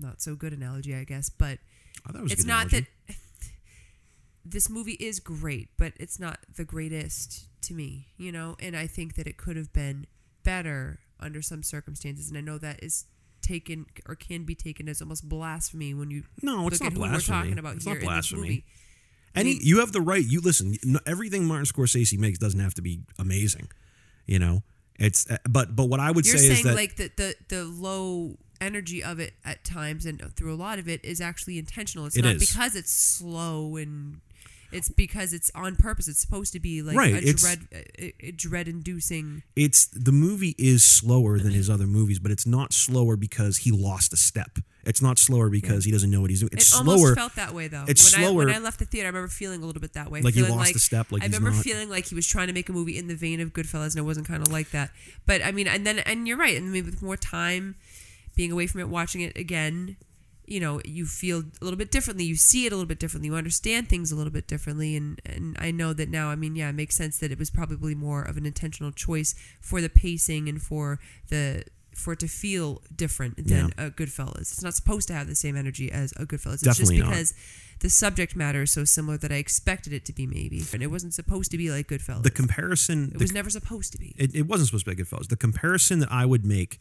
[0.00, 1.58] not so good analogy, I guess, but
[2.06, 2.86] I thought was it's not analogy.
[3.08, 3.16] that
[4.44, 8.86] this movie is great, but it's not the greatest to me, you know, and I
[8.86, 10.06] think that it could have been
[10.42, 13.06] better under some circumstances, and I know that is
[13.40, 17.36] taken or can be taken as almost blasphemy when you No, it's not blasphemy.
[17.38, 18.40] we're talking about It's here not in this blasphemy.
[18.42, 18.64] movie.
[19.34, 20.24] Any mean- you have the right.
[20.24, 20.76] You listen.
[21.06, 23.68] Everything Martin Scorsese makes doesn't have to be amazing.
[24.26, 24.62] You know,
[24.98, 26.30] it's uh, but but what I would say.
[26.32, 30.06] You're say is saying that like the, the the low energy of it at times
[30.06, 32.06] and through a lot of it is actually intentional.
[32.06, 32.48] It's It not is.
[32.48, 34.20] because it's slow and
[34.74, 36.08] it's because it's on purpose.
[36.08, 39.42] It's supposed to be like Right, a it's- dread a, a dread inducing.
[39.56, 43.70] it's the movie is slower than his other movies, but it's not slower because he
[43.70, 44.58] lost a step.
[44.86, 46.50] It's not slower because he doesn't know what he's doing.
[46.52, 46.90] It's It slower.
[46.96, 47.84] almost felt that way though.
[47.88, 49.94] it's when I, slower- when I left the theater, I remember feeling a little bit
[49.94, 50.20] that way.
[50.20, 52.48] Like he feeling lost a step, like I remember not- feeling like he was trying
[52.48, 54.70] to make a movie in the vein of Goodfellas, and it wasn't kind of like
[54.72, 54.90] that.
[55.24, 56.56] But I mean, and then and you're right.
[56.56, 57.76] And maybe with more time,
[58.36, 59.96] being away from it, watching it again,
[60.46, 62.24] you know, you feel a little bit differently.
[62.24, 63.28] You see it a little bit differently.
[63.28, 64.96] You understand things a little bit differently.
[64.96, 66.28] And and I know that now.
[66.30, 69.34] I mean, yeah, it makes sense that it was probably more of an intentional choice
[69.60, 71.64] for the pacing and for the
[71.94, 74.40] for it to feel different than a Goodfellas.
[74.40, 76.54] It's not supposed to have the same energy as a Goodfellas.
[76.54, 77.10] It's Definitely just not.
[77.12, 77.34] because
[77.80, 80.88] the subject matter is so similar that I expected it to be maybe, and it
[80.88, 82.22] wasn't supposed to be like Goodfellas.
[82.24, 83.04] the comparison.
[83.04, 84.12] it the was never supposed to be.
[84.16, 85.28] it, it wasn't supposed to be like Goodfellas.
[85.28, 86.80] The comparison that I would make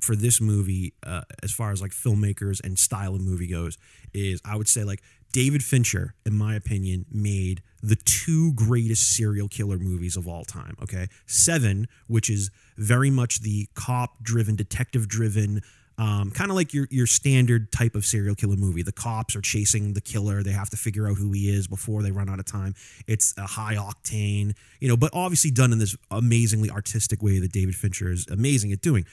[0.00, 3.76] for this movie, uh, as far as like filmmakers and style of movie goes,
[4.14, 9.48] is I would say like David Fincher, in my opinion, made the two greatest serial
[9.48, 10.76] killer movies of all time.
[10.82, 15.62] Okay, Seven, which is very much the cop-driven, detective-driven.
[15.98, 18.82] Um, kind of like your your standard type of serial killer movie.
[18.82, 20.42] The cops are chasing the killer.
[20.42, 22.74] They have to figure out who he is before they run out of time.
[23.06, 27.52] It's a high octane, you know, but obviously done in this amazingly artistic way that
[27.52, 29.04] David Fincher is amazing at doing.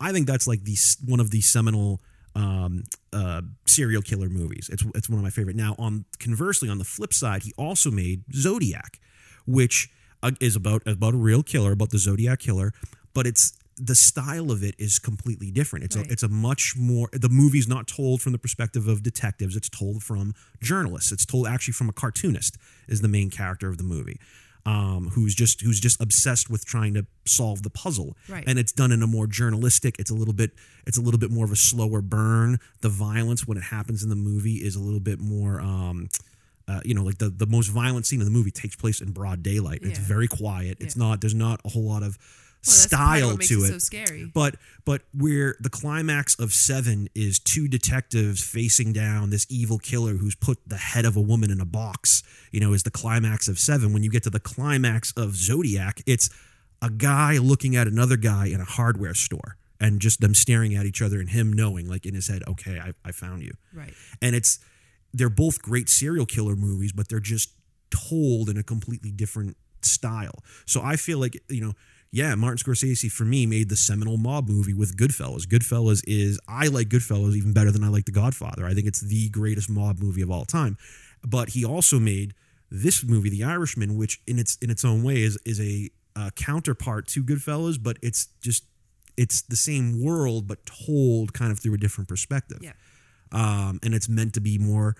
[0.00, 2.00] I think that's like the one of the seminal
[2.36, 4.68] um, uh, serial killer movies.
[4.72, 5.56] It's it's one of my favorite.
[5.56, 8.98] Now, on conversely, on the flip side, he also made Zodiac,
[9.46, 9.88] which
[10.22, 12.72] uh, is about about a real killer, about the Zodiac killer,
[13.14, 15.84] but it's the style of it is completely different.
[15.84, 16.06] It's Right.
[16.08, 19.56] a it's a much more the movie's not told from the perspective of detectives.
[19.56, 21.12] It's told from journalists.
[21.12, 22.56] It's told actually from a cartoonist
[22.88, 24.18] is the main character of the movie.
[24.66, 28.44] Um, who's just who's just obsessed with trying to solve the puzzle, Right.
[28.46, 29.96] and it's done in a more journalistic.
[29.98, 30.52] It's a little bit
[30.86, 32.58] it's a little bit more of a slower burn.
[32.80, 35.60] The violence when it happens in the movie is a little bit more.
[35.60, 36.08] Um,
[36.66, 39.10] uh, you know, like the the most violent scene in the movie takes place in
[39.12, 39.80] broad daylight.
[39.82, 40.78] It's very quiet.
[40.80, 41.02] It's Yeah.
[41.08, 41.20] not.
[41.20, 42.16] There's not a whole lot of
[42.66, 43.72] Well, that's part of style to it it.
[43.72, 44.30] so scary.
[44.32, 50.14] But but where the climax of Seven is two detectives facing down this evil killer
[50.14, 52.22] who's put the head of a woman in a box.
[52.50, 53.92] You know, is the climax of Seven.
[53.92, 56.30] When you get to the climax of Zodiac, it's
[56.82, 60.86] a guy looking at another guy in a hardware store and just them staring at
[60.86, 63.92] each other and him knowing, like in his head, okay, I, I found you right.
[64.22, 64.58] and it's
[65.14, 67.52] they're both great serial killer movies but they're just
[67.90, 71.72] told in a completely different style so i feel like you know
[72.14, 75.42] yeah martin scorsese for me made the seminal mob movie with goodfellas.
[75.54, 78.64] Goodfellas is i like goodfellas even better than i like the godfather.
[78.66, 80.78] I think it's the greatest mob movie of all time.
[81.26, 82.32] But he also made
[82.70, 86.30] this movie the irishman which in its in its own way is is a uh,
[86.36, 88.64] counterpart to goodfellas but it's just
[89.16, 92.58] it's the same world but told kind of through a different perspective.
[92.62, 92.72] Yeah.
[93.32, 94.96] um, and it's meant to be more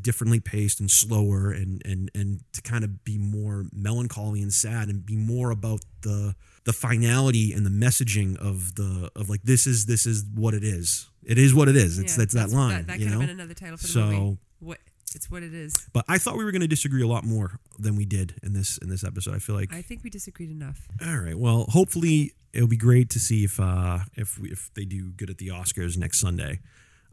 [0.00, 4.88] differently paced and slower and and and to kind of be more melancholy and sad
[4.88, 6.34] and be more about the
[6.64, 10.64] the finality and the messaging of the of like this is this is what it
[10.64, 13.12] is it is what it is it's Yeah, that's that line That, that you could
[13.14, 14.38] know have been another title for the So- movie.
[14.60, 14.78] What
[15.14, 15.88] it's what it is.
[15.92, 18.54] but i thought we were going to disagree a lot more than we did in
[18.54, 20.86] this in this episode i feel like I think we disagreed enough.
[21.04, 24.84] all right well hopefully it'll be great to see if uh if we, if they
[24.86, 26.60] do good at the oscars next sunday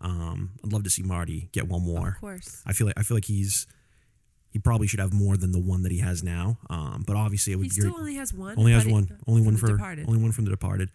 [0.02, 2.62] um i'd love to see marty get one more Of course.
[2.66, 3.68] I feel like I feel like he's
[4.52, 6.58] he probably should have more than the one that he has now.
[6.72, 8.58] Um, but obviously it would He still only has one.
[8.58, 9.08] only has one.
[9.28, 10.08] Only one from The for Departed.
[10.08, 10.90] only one from The Departed.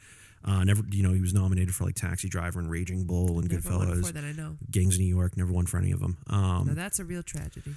[0.44, 3.48] Uh, never, you know, he was nominated for like Taxi Driver and Raging Bull and
[3.48, 4.56] Never Goodfellas, that I know.
[4.72, 5.36] Gangs of New York.
[5.36, 6.18] Never won for any of them.
[6.28, 7.74] Um, No, that's a real tragedy.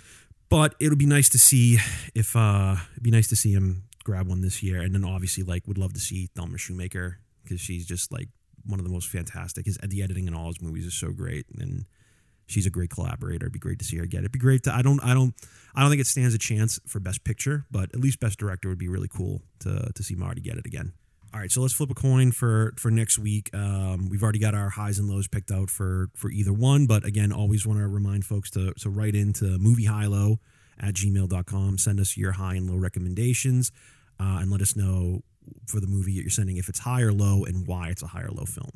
[0.49, 1.77] but it'll be nice to see
[2.15, 4.81] if uh, it'd be nice to see him grab one this year.
[4.81, 8.29] And then obviously, like, would love to see Thelma Schoonmaker because she's just like
[8.67, 9.65] one of the most fantastic.
[9.65, 11.85] His the editing in all his movies is so great, and
[12.47, 13.45] she's a great collaborator.
[13.45, 14.19] It'd be great to see her get.
[14.19, 14.21] it.
[14.21, 14.75] It'd be great to.
[14.75, 14.99] I don't.
[15.03, 15.33] I don't.
[15.75, 18.69] I don't think it stands a chance for Best Picture, but at least Best Director
[18.69, 20.93] would be really cool to to see Marty get it again.
[21.33, 23.49] All right, so let's flip a coin for for next week.
[23.53, 27.05] Um, we've already got our highs and lows picked out for for either one, but
[27.05, 30.39] again, always want to remind folks to to write into movie high low
[30.79, 31.77] at gmail.com.
[31.77, 33.71] Send us your high and low recommendations
[34.19, 35.21] uh, and let us know
[35.67, 38.07] for the movie that you're sending if it's high or low and why it's a
[38.07, 38.71] high or low film.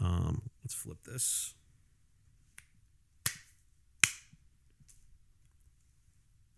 [0.00, 1.54] Um, let's flip this.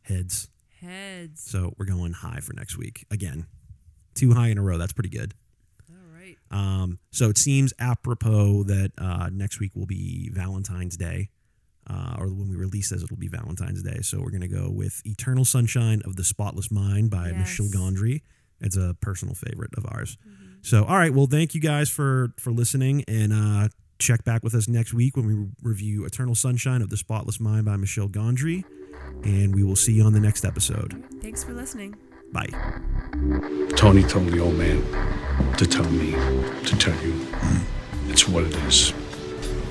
[0.03, 0.49] Heads.
[0.81, 1.43] Heads.
[1.43, 3.07] So we're going high for next week.
[3.11, 3.47] Again,
[4.15, 4.79] two high in a row.
[4.79, 5.35] That's pretty good.
[5.91, 6.37] All right.
[6.51, 11.31] Um, so it seems apropos that uh, next week will be Valentine's Day,
[11.89, 13.99] uh, or when we release this, it'll be Valentine's Day.
[14.03, 17.75] So we're gonna go with "Eternal Sunshine of the Spotless Mind" by Michel Yes.
[17.77, 18.21] Gondry.
[18.61, 20.17] It's a personal favorite of ours.
[20.63, 23.69] So, all right, well, thank you guys for for listening, and uh,
[23.99, 27.67] check back with us next week when we review "Eternal Sunshine of the Spotless Mind"
[27.67, 28.65] by Michel Gondry,
[29.23, 31.05] and we will see you on the next episode.
[31.21, 31.95] Thanks for listening.
[32.33, 32.49] Bye.
[33.77, 34.83] Tony told the old man
[35.57, 37.15] to tell me to tell you
[38.09, 38.93] it's what it is.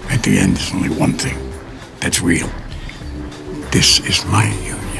[0.09, 1.37] At the end, there's only one thing
[1.99, 2.49] that's real.
[3.71, 4.94] This is my universe.